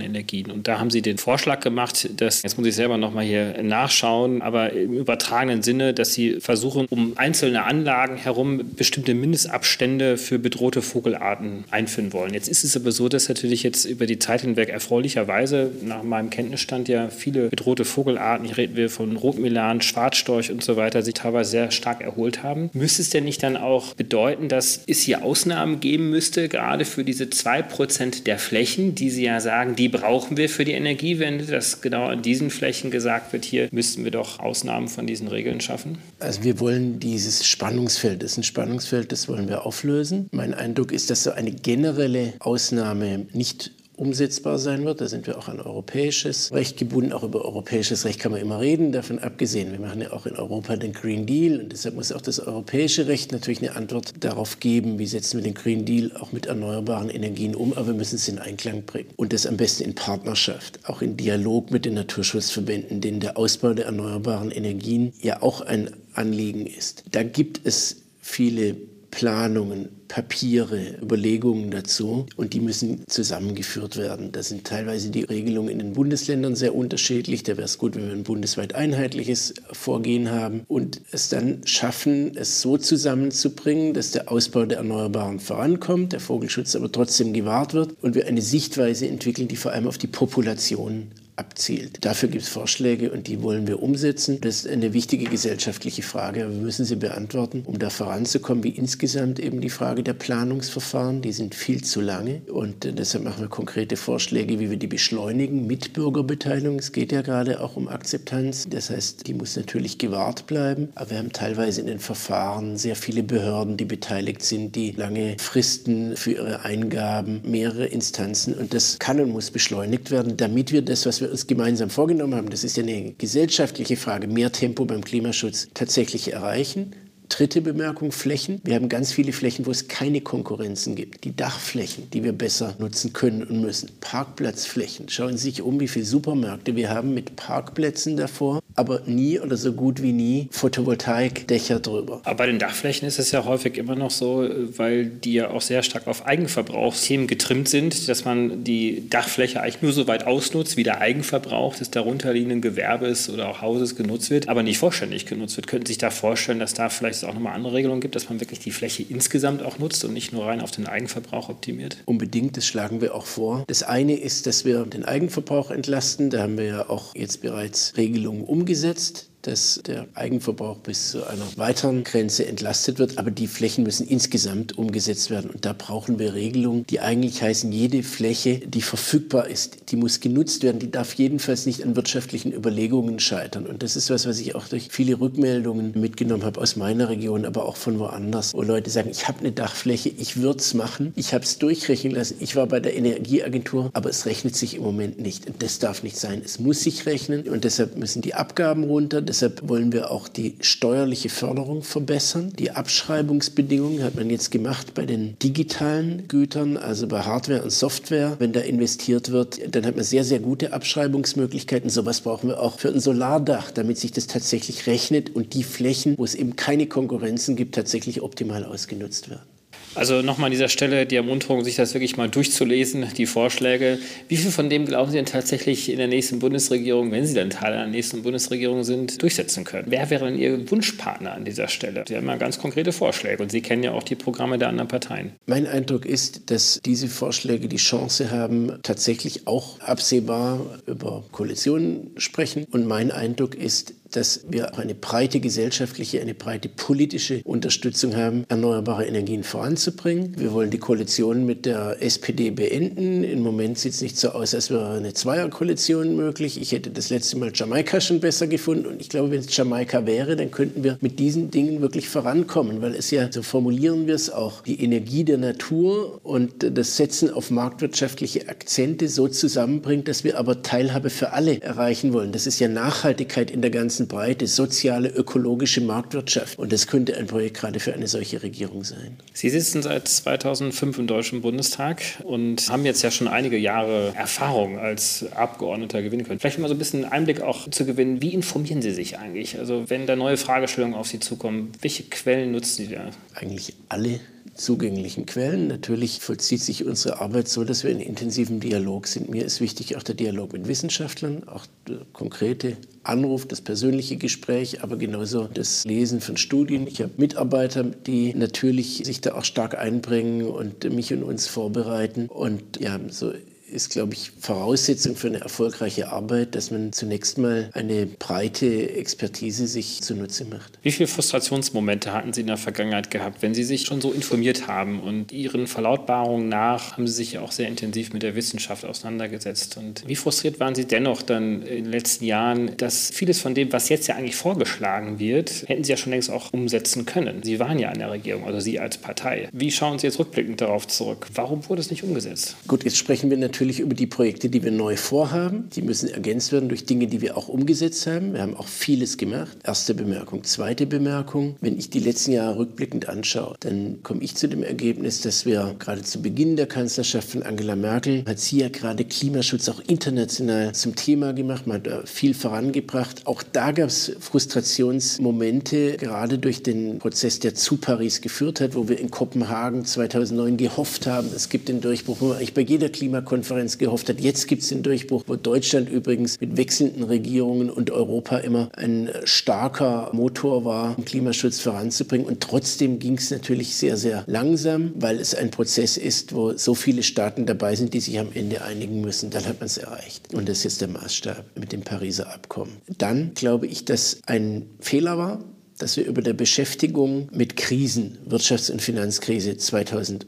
Energien. 0.00 0.50
Und 0.50 0.66
da 0.68 0.78
haben 0.78 0.90
Sie 0.90 1.02
den 1.02 1.18
Vorschlag 1.18 1.60
gemacht, 1.60 2.08
dass, 2.16 2.31
jetzt 2.40 2.56
muss 2.56 2.66
ich 2.66 2.74
selber 2.74 2.96
nochmal 2.96 3.24
hier 3.24 3.62
nachschauen, 3.62 4.40
aber 4.40 4.72
im 4.72 4.94
übertragenen 4.94 5.62
Sinne, 5.62 5.92
dass 5.92 6.14
Sie 6.14 6.40
versuchen, 6.40 6.86
um 6.88 7.12
einzelne 7.16 7.64
Anlagen 7.64 8.16
herum 8.16 8.60
bestimmte 8.76 9.14
Mindestabstände 9.14 10.16
für 10.16 10.38
bedrohte 10.38 10.80
Vogelarten 10.80 11.64
einführen 11.70 12.12
wollen. 12.12 12.32
Jetzt 12.32 12.48
ist 12.48 12.64
es 12.64 12.76
aber 12.76 12.92
so, 12.92 13.08
dass 13.08 13.28
natürlich 13.28 13.62
jetzt 13.62 13.84
über 13.84 14.06
die 14.06 14.18
Zeit 14.18 14.42
hinweg 14.42 14.68
erfreulicherweise 14.68 15.70
nach 15.82 16.02
meinem 16.02 16.30
Kenntnisstand 16.30 16.88
ja 16.88 17.08
viele 17.08 17.48
bedrohte 17.48 17.84
Vogelarten, 17.84 18.46
ich 18.46 18.56
rede 18.56 18.88
von 18.88 19.16
Rotmilan, 19.16 19.80
Schwarzstorch 19.80 20.50
und 20.50 20.62
so 20.62 20.76
weiter, 20.76 21.02
sich 21.02 21.14
teilweise 21.14 21.50
sehr 21.50 21.70
stark 21.70 22.00
erholt 22.00 22.42
haben. 22.42 22.70
Müsste 22.72 23.02
es 23.02 23.10
denn 23.10 23.24
nicht 23.24 23.42
dann 23.42 23.56
auch 23.56 23.94
bedeuten, 23.94 24.48
dass 24.48 24.82
es 24.86 25.00
hier 25.02 25.22
Ausnahmen 25.22 25.80
geben 25.80 26.10
müsste, 26.10 26.48
gerade 26.48 26.84
für 26.84 27.04
diese 27.04 27.24
2% 27.24 28.24
der 28.24 28.38
Flächen, 28.38 28.94
die 28.94 29.10
Sie 29.10 29.24
ja 29.24 29.40
sagen, 29.40 29.76
die 29.76 29.88
brauchen 29.88 30.36
wir 30.36 30.48
für 30.48 30.64
die 30.64 30.72
Energiewende, 30.72 31.44
dass 31.46 31.80
genau 31.80 32.14
diesen 32.22 32.50
Flächen 32.50 32.90
gesagt 32.90 33.32
wird, 33.32 33.44
hier 33.44 33.68
müssten 33.70 34.04
wir 34.04 34.10
doch 34.10 34.38
Ausnahmen 34.38 34.88
von 34.88 35.06
diesen 35.06 35.28
Regeln 35.28 35.60
schaffen? 35.60 35.98
Also 36.20 36.42
wir 36.42 36.60
wollen 36.60 37.00
dieses 37.00 37.44
Spannungsfeld, 37.44 38.22
das 38.22 38.32
ist 38.32 38.38
ein 38.38 38.42
Spannungsfeld, 38.44 39.12
das 39.12 39.28
wollen 39.28 39.48
wir 39.48 39.66
auflösen. 39.66 40.28
Mein 40.32 40.54
Eindruck 40.54 40.92
ist, 40.92 41.10
dass 41.10 41.24
so 41.24 41.32
eine 41.32 41.52
generelle 41.52 42.34
Ausnahme 42.38 43.26
nicht 43.32 43.72
umsetzbar 43.96 44.58
sein 44.58 44.84
wird. 44.84 45.00
Da 45.00 45.08
sind 45.08 45.26
wir 45.26 45.38
auch 45.38 45.48
an 45.48 45.60
europäisches 45.60 46.52
Recht 46.52 46.76
gebunden. 46.78 47.12
Auch 47.12 47.22
über 47.22 47.44
europäisches 47.44 48.04
Recht 48.04 48.20
kann 48.20 48.32
man 48.32 48.40
immer 48.40 48.60
reden. 48.60 48.92
Davon 48.92 49.18
abgesehen, 49.18 49.72
wir 49.72 49.78
machen 49.78 50.00
ja 50.00 50.12
auch 50.12 50.26
in 50.26 50.36
Europa 50.36 50.76
den 50.76 50.92
Green 50.92 51.26
Deal 51.26 51.60
und 51.60 51.72
deshalb 51.72 51.94
muss 51.94 52.12
auch 52.12 52.20
das 52.20 52.40
europäische 52.40 53.06
Recht 53.06 53.32
natürlich 53.32 53.60
eine 53.60 53.76
Antwort 53.76 54.12
darauf 54.20 54.60
geben, 54.60 54.98
wie 54.98 55.06
setzen 55.06 55.38
wir 55.38 55.44
den 55.44 55.54
Green 55.54 55.84
Deal 55.84 56.12
auch 56.18 56.32
mit 56.32 56.46
erneuerbaren 56.46 57.10
Energien 57.10 57.54
um. 57.54 57.72
Aber 57.74 57.88
wir 57.88 57.94
müssen 57.94 58.16
es 58.16 58.28
in 58.28 58.38
Einklang 58.38 58.82
bringen 58.84 59.10
und 59.16 59.32
das 59.32 59.46
am 59.46 59.56
besten 59.56 59.84
in 59.84 59.94
Partnerschaft, 59.94 60.80
auch 60.88 61.02
in 61.02 61.16
Dialog 61.16 61.70
mit 61.70 61.84
den 61.84 61.94
Naturschutzverbänden, 61.94 63.00
denen 63.00 63.20
der 63.20 63.36
Ausbau 63.36 63.74
der 63.74 63.86
erneuerbaren 63.86 64.50
Energien 64.50 65.12
ja 65.20 65.42
auch 65.42 65.60
ein 65.60 65.90
Anliegen 66.14 66.66
ist. 66.66 67.04
Da 67.10 67.22
gibt 67.22 67.60
es 67.64 68.02
viele 68.20 68.76
Planungen, 69.12 69.90
Papiere, 70.08 70.96
Überlegungen 71.00 71.70
dazu 71.70 72.26
und 72.36 72.54
die 72.54 72.60
müssen 72.60 73.04
zusammengeführt 73.06 73.96
werden. 73.96 74.32
Da 74.32 74.42
sind 74.42 74.66
teilweise 74.66 75.10
die 75.10 75.22
Regelungen 75.22 75.68
in 75.68 75.78
den 75.78 75.92
Bundesländern 75.92 76.56
sehr 76.56 76.74
unterschiedlich. 76.74 77.42
Da 77.42 77.52
wäre 77.56 77.66
es 77.66 77.78
gut, 77.78 77.94
wenn 77.94 78.06
wir 78.06 78.12
ein 78.12 78.24
bundesweit 78.24 78.74
einheitliches 78.74 79.54
Vorgehen 79.70 80.30
haben 80.30 80.62
und 80.66 81.02
es 81.12 81.28
dann 81.28 81.60
schaffen, 81.66 82.36
es 82.36 82.62
so 82.62 82.78
zusammenzubringen, 82.78 83.94
dass 83.94 84.10
der 84.10 84.32
Ausbau 84.32 84.64
der 84.64 84.78
Erneuerbaren 84.78 85.40
vorankommt, 85.40 86.12
der 86.12 86.20
Vogelschutz 86.20 86.74
aber 86.74 86.90
trotzdem 86.90 87.32
gewahrt 87.32 87.74
wird 87.74 87.94
und 88.02 88.14
wir 88.14 88.26
eine 88.26 88.42
Sichtweise 88.42 89.06
entwickeln, 89.06 89.46
die 89.46 89.56
vor 89.56 89.72
allem 89.72 89.86
auf 89.86 89.98
die 89.98 90.08
Population 90.08 91.08
abzielt. 91.36 92.04
Dafür 92.04 92.28
gibt 92.28 92.42
es 92.42 92.48
Vorschläge 92.48 93.10
und 93.10 93.26
die 93.26 93.42
wollen 93.42 93.66
wir 93.66 93.82
umsetzen. 93.82 94.40
Das 94.40 94.56
ist 94.56 94.68
eine 94.68 94.92
wichtige 94.92 95.24
gesellschaftliche 95.24 96.02
Frage. 96.02 96.40
Wir 96.40 96.48
müssen 96.48 96.84
sie 96.84 96.96
beantworten, 96.96 97.62
um 97.64 97.78
da 97.78 97.88
voranzukommen, 97.88 98.62
wie 98.64 98.70
insgesamt 98.70 99.38
eben 99.38 99.60
die 99.60 99.70
Frage 99.70 100.02
der 100.02 100.12
Planungsverfahren. 100.12 101.22
Die 101.22 101.32
sind 101.32 101.54
viel 101.54 101.82
zu 101.82 102.02
lange 102.02 102.42
und 102.52 102.84
deshalb 102.98 103.24
machen 103.24 103.40
wir 103.40 103.48
konkrete 103.48 103.96
Vorschläge, 103.96 104.60
wie 104.60 104.68
wir 104.68 104.76
die 104.76 104.86
beschleunigen 104.86 105.66
mit 105.66 105.94
Bürgerbeteiligung. 105.94 106.78
Es 106.78 106.92
geht 106.92 107.12
ja 107.12 107.22
gerade 107.22 107.60
auch 107.60 107.76
um 107.76 107.88
Akzeptanz. 107.88 108.66
Das 108.68 108.90
heißt, 108.90 109.26
die 109.26 109.34
muss 109.34 109.56
natürlich 109.56 109.96
gewahrt 109.96 110.46
bleiben. 110.46 110.88
Aber 110.94 111.10
wir 111.10 111.18
haben 111.18 111.32
teilweise 111.32 111.80
in 111.80 111.86
den 111.86 111.98
Verfahren 111.98 112.76
sehr 112.76 112.96
viele 112.96 113.22
Behörden, 113.22 113.78
die 113.78 113.86
beteiligt 113.86 114.42
sind, 114.42 114.76
die 114.76 114.90
lange 114.90 115.36
Fristen 115.38 116.14
für 116.16 116.32
ihre 116.32 116.64
Eingaben, 116.64 117.40
mehrere 117.44 117.86
Instanzen. 117.86 118.52
Und 118.52 118.74
das 118.74 118.98
kann 118.98 119.18
und 119.18 119.30
muss 119.30 119.50
beschleunigt 119.50 120.10
werden, 120.10 120.36
damit 120.36 120.72
wir 120.72 120.82
das, 120.82 121.06
was 121.06 121.21
wir 121.22 121.30
uns 121.30 121.46
gemeinsam 121.46 121.90
vorgenommen 121.90 122.34
haben, 122.34 122.50
das 122.50 122.64
ist 122.64 122.76
ja 122.76 122.82
eine 122.82 123.12
gesellschaftliche 123.12 123.96
Frage, 123.96 124.26
mehr 124.26 124.52
Tempo 124.52 124.84
beim 124.84 125.02
Klimaschutz 125.02 125.68
tatsächlich 125.74 126.32
erreichen. 126.32 126.94
Dritte 127.28 127.62
Bemerkung, 127.62 128.12
Flächen. 128.12 128.60
Wir 128.62 128.74
haben 128.74 128.90
ganz 128.90 129.10
viele 129.10 129.32
Flächen, 129.32 129.64
wo 129.64 129.70
es 129.70 129.88
keine 129.88 130.20
Konkurrenzen 130.20 130.94
gibt. 130.94 131.24
Die 131.24 131.34
Dachflächen, 131.34 132.10
die 132.10 132.24
wir 132.24 132.32
besser 132.32 132.76
nutzen 132.78 133.14
können 133.14 133.42
und 133.42 133.62
müssen. 133.62 133.88
Parkplatzflächen. 134.00 135.08
Schauen 135.08 135.38
Sie 135.38 135.44
sich 135.44 135.62
um, 135.62 135.80
wie 135.80 135.88
viele 135.88 136.04
Supermärkte 136.04 136.76
wir 136.76 136.90
haben 136.90 137.14
mit 137.14 137.36
Parkplätzen 137.36 138.18
davor 138.18 138.60
aber 138.76 139.02
nie 139.06 139.40
oder 139.40 139.56
so 139.56 139.72
gut 139.72 140.02
wie 140.02 140.12
nie 140.12 140.48
Photovoltaikdächer 140.50 141.80
drüber. 141.80 142.20
Aber 142.24 142.36
bei 142.36 142.46
den 142.46 142.58
Dachflächen 142.58 143.06
ist 143.06 143.18
es 143.18 143.30
ja 143.30 143.44
häufig 143.44 143.76
immer 143.76 143.94
noch 143.94 144.10
so, 144.10 144.48
weil 144.76 145.06
die 145.06 145.34
ja 145.34 145.50
auch 145.50 145.60
sehr 145.60 145.82
stark 145.82 146.06
auf 146.06 146.26
Eigenverbrauchsthemen 146.26 147.26
getrimmt 147.26 147.68
sind, 147.68 148.08
dass 148.08 148.24
man 148.24 148.64
die 148.64 149.08
Dachfläche 149.08 149.60
eigentlich 149.60 149.82
nur 149.82 149.92
so 149.92 150.06
weit 150.06 150.26
ausnutzt, 150.26 150.76
wie 150.76 150.82
der 150.82 151.00
Eigenverbrauch 151.00 151.76
des 151.76 151.90
darunterliegenden 151.90 152.60
Gewerbes 152.60 153.28
oder 153.28 153.48
auch 153.48 153.60
Hauses 153.60 153.96
genutzt 153.96 154.30
wird, 154.30 154.48
aber 154.48 154.62
nicht 154.62 154.78
vollständig 154.78 155.26
genutzt 155.26 155.56
wird. 155.56 155.66
Könnten 155.66 155.86
Sie 155.86 155.92
sich 155.92 155.98
da 155.98 156.10
vorstellen, 156.10 156.58
dass 156.58 156.74
da 156.74 156.88
vielleicht 156.88 157.24
auch 157.24 157.34
nochmal 157.34 157.54
andere 157.54 157.74
Regelungen 157.74 158.00
gibt, 158.00 158.14
dass 158.14 158.28
man 158.28 158.40
wirklich 158.40 158.60
die 158.60 158.70
Fläche 158.70 159.04
insgesamt 159.08 159.62
auch 159.62 159.78
nutzt 159.78 160.04
und 160.04 160.14
nicht 160.14 160.32
nur 160.32 160.46
rein 160.46 160.60
auf 160.60 160.70
den 160.70 160.86
Eigenverbrauch 160.86 161.48
optimiert? 161.48 161.98
Unbedingt, 162.04 162.56
das 162.56 162.66
schlagen 162.66 163.00
wir 163.00 163.14
auch 163.14 163.26
vor. 163.26 163.64
Das 163.66 163.82
eine 163.82 164.16
ist, 164.16 164.46
dass 164.46 164.64
wir 164.64 164.84
den 164.84 165.04
Eigenverbrauch 165.04 165.70
entlasten. 165.70 166.30
Da 166.30 166.42
haben 166.42 166.56
wir 166.56 166.64
ja 166.64 166.88
auch 166.88 167.14
jetzt 167.14 167.42
bereits 167.42 167.96
Regelungen 167.96 168.44
um 168.44 168.61
umgesetzt 168.62 169.31
dass 169.42 169.80
der 169.86 170.06
Eigenverbrauch 170.14 170.78
bis 170.78 171.10
zu 171.10 171.26
einer 171.26 171.46
weiteren 171.56 172.04
Grenze 172.04 172.46
entlastet 172.46 172.98
wird. 172.98 173.18
Aber 173.18 173.30
die 173.30 173.46
Flächen 173.46 173.84
müssen 173.84 174.06
insgesamt 174.06 174.78
umgesetzt 174.78 175.30
werden. 175.30 175.50
Und 175.50 175.64
da 175.64 175.72
brauchen 175.72 176.18
wir 176.18 176.34
Regelungen, 176.34 176.86
die 176.86 177.00
eigentlich 177.00 177.42
heißen, 177.42 177.70
jede 177.72 178.02
Fläche, 178.02 178.58
die 178.58 178.82
verfügbar 178.82 179.48
ist, 179.48 179.90
die 179.90 179.96
muss 179.96 180.20
genutzt 180.20 180.62
werden. 180.62 180.78
Die 180.78 180.90
darf 180.90 181.14
jedenfalls 181.14 181.66
nicht 181.66 181.82
an 181.84 181.96
wirtschaftlichen 181.96 182.52
Überlegungen 182.52 183.18
scheitern. 183.18 183.66
Und 183.66 183.82
das 183.82 183.96
ist 183.96 184.10
was, 184.10 184.26
was 184.26 184.38
ich 184.38 184.54
auch 184.54 184.68
durch 184.68 184.88
viele 184.90 185.20
Rückmeldungen 185.20 185.92
mitgenommen 185.98 186.44
habe 186.44 186.60
aus 186.60 186.76
meiner 186.76 187.08
Region, 187.08 187.44
aber 187.44 187.64
auch 187.64 187.76
von 187.76 187.98
woanders, 187.98 188.54
wo 188.54 188.62
Leute 188.62 188.90
sagen, 188.90 189.10
ich 189.10 189.28
habe 189.28 189.40
eine 189.40 189.52
Dachfläche, 189.52 190.08
ich 190.08 190.36
würde 190.40 190.58
es 190.58 190.74
machen, 190.74 191.12
ich 191.16 191.34
habe 191.34 191.44
es 191.44 191.58
durchrechnen 191.58 192.14
lassen, 192.14 192.36
ich 192.40 192.56
war 192.56 192.66
bei 192.66 192.80
der 192.80 192.94
Energieagentur, 192.96 193.90
aber 193.92 194.10
es 194.10 194.26
rechnet 194.26 194.56
sich 194.56 194.76
im 194.76 194.82
Moment 194.82 195.20
nicht. 195.20 195.46
Und 195.46 195.62
das 195.62 195.78
darf 195.78 196.02
nicht 196.02 196.16
sein. 196.16 196.42
Es 196.44 196.58
muss 196.58 196.80
sich 196.80 197.06
rechnen 197.06 197.48
und 197.48 197.64
deshalb 197.64 197.96
müssen 197.96 198.22
die 198.22 198.34
Abgaben 198.34 198.84
runter. 198.84 199.20
Deshalb 199.32 199.66
wollen 199.66 199.92
wir 199.92 200.10
auch 200.10 200.28
die 200.28 200.56
steuerliche 200.60 201.30
Förderung 201.30 201.82
verbessern. 201.82 202.52
Die 202.58 202.72
Abschreibungsbedingungen 202.72 204.04
hat 204.04 204.14
man 204.14 204.28
jetzt 204.28 204.50
gemacht 204.50 204.92
bei 204.92 205.06
den 205.06 205.38
digitalen 205.38 206.28
Gütern, 206.28 206.76
also 206.76 207.08
bei 207.08 207.22
Hardware 207.22 207.62
und 207.62 207.72
Software. 207.72 208.36
Wenn 208.38 208.52
da 208.52 208.60
investiert 208.60 209.32
wird, 209.32 209.74
dann 209.74 209.86
hat 209.86 209.96
man 209.96 210.04
sehr, 210.04 210.24
sehr 210.24 210.38
gute 210.38 210.74
Abschreibungsmöglichkeiten. 210.74 211.88
Sowas 211.88 212.20
brauchen 212.20 212.50
wir 212.50 212.60
auch 212.60 212.78
für 212.78 212.88
ein 212.88 213.00
Solardach, 213.00 213.70
damit 213.70 213.96
sich 213.96 214.12
das 214.12 214.26
tatsächlich 214.26 214.86
rechnet 214.86 215.34
und 215.34 215.54
die 215.54 215.62
Flächen, 215.62 216.18
wo 216.18 216.24
es 216.24 216.34
eben 216.34 216.54
keine 216.56 216.86
Konkurrenzen 216.86 217.56
gibt, 217.56 217.74
tatsächlich 217.74 218.20
optimal 218.20 218.66
ausgenutzt 218.66 219.30
werden. 219.30 219.46
Also 219.94 220.22
nochmal 220.22 220.46
an 220.46 220.52
dieser 220.52 220.68
Stelle 220.68 221.06
die 221.06 221.16
Ermunterung, 221.16 221.64
sich 221.64 221.76
das 221.76 221.94
wirklich 221.94 222.16
mal 222.16 222.28
durchzulesen, 222.28 223.06
die 223.16 223.26
Vorschläge. 223.26 223.98
Wie 224.28 224.36
viel 224.36 224.50
von 224.50 224.70
dem 224.70 224.86
glauben 224.86 225.10
Sie 225.10 225.16
denn 225.16 225.26
tatsächlich 225.26 225.90
in 225.90 225.98
der 225.98 226.08
nächsten 226.08 226.38
Bundesregierung, 226.38 227.10
wenn 227.10 227.26
Sie 227.26 227.34
dann 227.34 227.50
Teil 227.50 227.74
einer 227.74 227.86
nächsten 227.86 228.22
Bundesregierung 228.22 228.84
sind, 228.84 229.20
durchsetzen 229.20 229.64
können? 229.64 229.88
Wer 229.88 230.08
wäre 230.10 230.26
denn 230.26 230.38
Ihr 230.38 230.70
Wunschpartner 230.70 231.32
an 231.32 231.44
dieser 231.44 231.68
Stelle? 231.68 232.04
Sie 232.08 232.16
haben 232.16 232.26
ja 232.26 232.36
ganz 232.36 232.58
konkrete 232.58 232.92
Vorschläge 232.92 233.42
und 233.42 233.52
Sie 233.52 233.60
kennen 233.60 233.82
ja 233.82 233.92
auch 233.92 234.02
die 234.02 234.14
Programme 234.14 234.58
der 234.58 234.68
anderen 234.68 234.88
Parteien. 234.88 235.32
Mein 235.46 235.66
Eindruck 235.66 236.06
ist, 236.06 236.50
dass 236.50 236.80
diese 236.84 237.08
Vorschläge 237.08 237.68
die 237.68 237.76
Chance 237.76 238.30
haben, 238.30 238.78
tatsächlich 238.82 239.46
auch 239.46 239.80
absehbar 239.80 240.80
über 240.86 241.24
Koalitionen 241.32 242.10
sprechen. 242.16 242.66
Und 242.70 242.86
mein 242.86 243.10
Eindruck 243.10 243.54
ist, 243.54 243.94
dass 244.16 244.44
wir 244.48 244.72
auch 244.72 244.78
eine 244.78 244.94
breite 244.94 245.40
gesellschaftliche, 245.40 246.20
eine 246.20 246.34
breite 246.34 246.68
politische 246.68 247.40
Unterstützung 247.44 248.16
haben, 248.16 248.44
erneuerbare 248.48 249.06
Energien 249.06 249.44
voranzubringen. 249.44 250.34
Wir 250.38 250.52
wollen 250.52 250.70
die 250.70 250.78
Koalition 250.78 251.46
mit 251.46 251.66
der 251.66 252.02
SPD 252.02 252.50
beenden. 252.50 253.24
Im 253.24 253.40
Moment 253.40 253.78
sieht 253.78 253.94
es 253.94 254.00
nicht 254.00 254.16
so 254.16 254.30
aus, 254.30 254.54
als 254.54 254.70
wäre 254.70 254.94
eine 254.94 255.14
Zweierkoalition 255.14 256.16
möglich. 256.16 256.60
Ich 256.60 256.72
hätte 256.72 256.90
das 256.90 257.10
letzte 257.10 257.38
Mal 257.38 257.52
Jamaika 257.54 258.00
schon 258.00 258.20
besser 258.20 258.46
gefunden. 258.46 258.86
Und 258.86 259.00
ich 259.00 259.08
glaube, 259.08 259.30
wenn 259.30 259.40
es 259.40 259.56
Jamaika 259.56 260.06
wäre, 260.06 260.36
dann 260.36 260.50
könnten 260.50 260.84
wir 260.84 260.98
mit 261.00 261.18
diesen 261.18 261.50
Dingen 261.50 261.80
wirklich 261.80 262.08
vorankommen, 262.08 262.82
weil 262.82 262.94
es 262.94 263.10
ja, 263.10 263.30
so 263.30 263.42
formulieren 263.42 264.06
wir 264.06 264.14
es 264.14 264.30
auch, 264.30 264.62
die 264.62 264.82
Energie 264.82 265.24
der 265.24 265.38
Natur 265.38 266.20
und 266.22 266.76
das 266.76 266.96
Setzen 266.96 267.30
auf 267.30 267.50
marktwirtschaftliche 267.50 268.48
Akzente 268.48 269.08
so 269.08 269.28
zusammenbringt, 269.28 270.08
dass 270.08 270.24
wir 270.24 270.38
aber 270.38 270.62
Teilhabe 270.62 271.10
für 271.10 271.32
alle 271.32 271.60
erreichen 271.60 272.12
wollen. 272.12 272.32
Das 272.32 272.46
ist 272.46 272.58
ja 272.58 272.68
Nachhaltigkeit 272.68 273.50
in 273.50 273.62
der 273.62 273.70
ganzen 273.70 274.01
ganzen 274.02 274.08
Breite 274.08 274.46
soziale, 274.46 275.08
ökologische 275.08 275.80
Marktwirtschaft. 275.80 276.58
Und 276.58 276.72
das 276.72 276.86
könnte 276.86 277.16
ein 277.16 277.26
Projekt 277.26 277.58
gerade 277.58 277.80
für 277.80 277.92
eine 277.92 278.06
solche 278.06 278.42
Regierung 278.42 278.84
sein. 278.84 279.16
Sie 279.32 279.50
sitzen 279.50 279.82
seit 279.82 280.08
2005 280.08 280.98
im 280.98 281.06
Deutschen 281.06 281.42
Bundestag 281.42 282.02
und 282.24 282.68
haben 282.68 282.84
jetzt 282.84 283.02
ja 283.02 283.10
schon 283.10 283.28
einige 283.28 283.56
Jahre 283.56 284.12
Erfahrung 284.16 284.78
als 284.78 285.26
Abgeordneter 285.34 286.02
gewinnen 286.02 286.24
können. 286.24 286.40
Vielleicht 286.40 286.58
mal 286.58 286.68
so 286.68 286.74
ein 286.74 286.78
bisschen 286.78 287.04
Einblick 287.04 287.42
auch 287.42 287.68
zu 287.70 287.84
gewinnen. 287.84 288.22
Wie 288.22 288.34
informieren 288.34 288.82
Sie 288.82 288.92
sich 288.92 289.18
eigentlich? 289.18 289.58
Also 289.58 289.88
wenn 289.88 290.06
da 290.06 290.16
neue 290.16 290.36
Fragestellungen 290.36 290.94
auf 290.94 291.06
Sie 291.06 291.20
zukommen, 291.20 291.72
welche 291.80 292.04
Quellen 292.04 292.52
nutzen 292.52 292.86
Sie 292.86 292.94
da? 292.94 293.10
Eigentlich 293.34 293.74
alle 293.88 294.20
zugänglichen 294.54 295.26
Quellen. 295.26 295.66
Natürlich 295.66 296.20
vollzieht 296.20 296.60
sich 296.60 296.84
unsere 296.84 297.20
Arbeit 297.20 297.48
so, 297.48 297.64
dass 297.64 297.84
wir 297.84 297.90
in 297.90 298.00
intensivem 298.00 298.60
Dialog 298.60 299.06
sind. 299.06 299.30
Mir 299.30 299.44
ist 299.44 299.60
wichtig 299.60 299.96
auch 299.96 300.02
der 300.02 300.14
Dialog 300.14 300.52
mit 300.52 300.68
Wissenschaftlern, 300.68 301.48
auch 301.48 301.66
der 301.88 302.00
konkrete 302.12 302.76
Anruf, 303.02 303.46
das 303.46 303.60
persönliche 303.60 304.16
Gespräch, 304.16 304.82
aber 304.82 304.96
genauso 304.96 305.48
das 305.52 305.84
Lesen 305.84 306.20
von 306.20 306.36
Studien. 306.36 306.86
Ich 306.86 307.00
habe 307.00 307.12
Mitarbeiter, 307.16 307.82
die 307.84 308.34
natürlich 308.34 309.02
sich 309.04 309.20
da 309.20 309.34
auch 309.34 309.44
stark 309.44 309.76
einbringen 309.76 310.42
und 310.42 310.92
mich 310.92 311.12
und 311.12 311.22
uns 311.22 311.46
vorbereiten. 311.46 312.26
Und 312.28 312.80
ja, 312.80 312.98
so 313.08 313.32
ist, 313.72 313.90
glaube 313.90 314.14
ich, 314.14 314.32
Voraussetzung 314.38 315.16
für 315.16 315.28
eine 315.28 315.40
erfolgreiche 315.40 316.10
Arbeit, 316.10 316.54
dass 316.54 316.70
man 316.70 316.92
zunächst 316.92 317.38
mal 317.38 317.70
eine 317.72 318.06
breite 318.06 318.94
Expertise 318.94 319.66
sich 319.66 320.02
zunutze 320.02 320.44
macht. 320.44 320.78
Wie 320.82 320.92
viele 320.92 321.06
Frustrationsmomente 321.06 322.12
hatten 322.12 322.32
Sie 322.32 322.42
in 322.42 322.46
der 322.48 322.56
Vergangenheit 322.56 323.10
gehabt, 323.10 323.42
wenn 323.42 323.54
Sie 323.54 323.64
sich 323.64 323.82
schon 323.82 324.00
so 324.00 324.12
informiert 324.12 324.66
haben 324.68 325.00
und 325.00 325.32
Ihren 325.32 325.66
Verlautbarungen 325.66 326.48
nach 326.48 326.96
haben 326.96 327.06
Sie 327.06 327.14
sich 327.14 327.32
ja 327.32 327.40
auch 327.40 327.52
sehr 327.52 327.68
intensiv 327.68 328.12
mit 328.12 328.22
der 328.22 328.34
Wissenschaft 328.34 328.84
auseinandergesetzt? 328.84 329.76
Und 329.76 330.04
wie 330.06 330.16
frustriert 330.16 330.60
waren 330.60 330.74
Sie 330.74 330.84
dennoch 330.84 331.22
dann 331.22 331.62
in 331.62 331.84
den 331.84 331.92
letzten 331.92 332.24
Jahren, 332.24 332.76
dass 332.76 333.10
vieles 333.10 333.40
von 333.40 333.54
dem, 333.54 333.72
was 333.72 333.88
jetzt 333.88 334.06
ja 334.06 334.16
eigentlich 334.16 334.36
vorgeschlagen 334.36 335.18
wird, 335.18 335.64
hätten 335.66 335.84
Sie 335.84 335.90
ja 335.90 335.96
schon 335.96 336.12
längst 336.12 336.30
auch 336.30 336.52
umsetzen 336.52 337.06
können? 337.06 337.42
Sie 337.42 337.58
waren 337.58 337.78
ja 337.78 337.88
an 337.88 337.98
der 337.98 338.10
Regierung, 338.10 338.44
also 338.44 338.60
Sie 338.60 338.78
als 338.78 338.98
Partei. 338.98 339.48
Wie 339.52 339.70
schauen 339.70 339.98
Sie 339.98 340.06
jetzt 340.06 340.18
rückblickend 340.18 340.60
darauf 340.60 340.86
zurück? 340.86 341.28
Warum 341.34 341.68
wurde 341.68 341.80
es 341.80 341.90
nicht 341.90 342.02
umgesetzt? 342.02 342.56
Gut, 342.66 342.84
jetzt 342.84 342.96
sprechen 342.96 343.30
wir 343.30 343.36
natürlich 343.36 343.61
natürlich 343.62 343.80
über 343.80 343.94
die 343.94 344.08
Projekte, 344.08 344.48
die 344.48 344.64
wir 344.64 344.72
neu 344.72 344.96
vorhaben. 344.96 345.68
Die 345.76 345.82
müssen 345.82 346.08
ergänzt 346.08 346.50
werden 346.50 346.68
durch 346.68 346.84
Dinge, 346.84 347.06
die 347.06 347.20
wir 347.20 347.36
auch 347.36 347.46
umgesetzt 347.46 348.08
haben. 348.08 348.32
Wir 348.34 348.42
haben 348.42 348.56
auch 348.56 348.66
vieles 348.66 349.16
gemacht. 349.18 349.56
Erste 349.62 349.94
Bemerkung. 349.94 350.42
Zweite 350.42 350.84
Bemerkung. 350.84 351.54
Wenn 351.60 351.78
ich 351.78 351.88
die 351.88 352.00
letzten 352.00 352.32
Jahre 352.32 352.58
rückblickend 352.58 353.08
anschaue, 353.08 353.54
dann 353.60 354.02
komme 354.02 354.24
ich 354.24 354.34
zu 354.34 354.48
dem 354.48 354.64
Ergebnis, 354.64 355.20
dass 355.20 355.46
wir 355.46 355.76
gerade 355.78 356.02
zu 356.02 356.20
Beginn 356.20 356.56
der 356.56 356.66
Kanzlerschaft 356.66 357.30
von 357.30 357.44
Angela 357.44 357.76
Merkel, 357.76 358.24
hat 358.26 358.40
sie 358.40 358.58
ja 358.58 358.68
gerade 358.68 359.04
Klimaschutz 359.04 359.68
auch 359.68 359.80
international 359.86 360.74
zum 360.74 360.96
Thema 360.96 361.32
gemacht. 361.32 361.68
Man 361.68 361.84
hat 361.84 362.08
viel 362.08 362.34
vorangebracht. 362.34 363.28
Auch 363.28 363.44
da 363.44 363.70
gab 363.70 363.86
es 363.86 364.10
Frustrationsmomente, 364.18 365.98
gerade 365.98 366.38
durch 366.38 366.64
den 366.64 366.98
Prozess, 366.98 367.38
der 367.38 367.54
zu 367.54 367.76
Paris 367.76 368.22
geführt 368.22 368.60
hat, 368.60 368.74
wo 368.74 368.88
wir 368.88 368.98
in 368.98 369.12
Kopenhagen 369.12 369.84
2009 369.84 370.56
gehofft 370.56 371.06
haben, 371.06 371.28
es 371.32 371.48
gibt 371.48 371.68
den 371.68 371.80
Durchbruch, 371.80 372.16
wo 372.18 372.26
man 372.26 372.38
eigentlich 372.38 372.54
bei 372.54 372.62
jeder 372.62 372.88
Klimakonferenz 372.88 373.51
Konferenz 373.52 373.76
gehofft 373.76 374.08
hat. 374.08 374.18
Jetzt 374.18 374.48
gibt 374.48 374.62
es 374.62 374.70
den 374.70 374.82
Durchbruch, 374.82 375.24
wo 375.26 375.36
Deutschland 375.36 375.90
übrigens 375.90 376.40
mit 376.40 376.56
wechselnden 376.56 377.04
Regierungen 377.04 377.68
und 377.68 377.90
Europa 377.90 378.38
immer 378.38 378.70
ein 378.76 379.10
starker 379.24 380.08
Motor 380.14 380.64
war, 380.64 380.96
um 380.96 381.04
Klimaschutz 381.04 381.60
voranzubringen. 381.60 382.26
Und 382.26 382.40
trotzdem 382.40 382.98
ging 382.98 383.18
es 383.18 383.30
natürlich 383.30 383.76
sehr, 383.76 383.98
sehr 383.98 384.24
langsam, 384.26 384.92
weil 384.94 385.20
es 385.20 385.34
ein 385.34 385.50
Prozess 385.50 385.98
ist, 385.98 386.34
wo 386.34 386.56
so 386.56 386.74
viele 386.74 387.02
Staaten 387.02 387.44
dabei 387.44 387.76
sind, 387.76 387.92
die 387.92 388.00
sich 388.00 388.18
am 388.18 388.28
Ende 388.32 388.62
einigen 388.62 389.02
müssen. 389.02 389.28
Dann 389.28 389.44
hat 389.44 389.60
man 389.60 389.66
es 389.66 389.76
erreicht. 389.76 390.32
Und 390.32 390.48
das 390.48 390.58
ist 390.58 390.64
jetzt 390.64 390.80
der 390.80 390.88
Maßstab 390.88 391.44
mit 391.58 391.72
dem 391.72 391.82
Pariser 391.82 392.32
Abkommen. 392.32 392.78
Dann 392.96 393.32
glaube 393.34 393.66
ich, 393.66 393.84
dass 393.84 394.20
ein 394.24 394.66
Fehler 394.80 395.18
war, 395.18 395.44
dass 395.78 395.98
wir 395.98 396.06
über 396.06 396.22
der 396.22 396.32
Beschäftigung 396.32 397.28
mit 397.32 397.56
Krisen, 397.56 398.16
Wirtschafts- 398.26 398.70
und 398.72 398.80
Finanzkrise 398.80 399.58
2000 399.58 400.26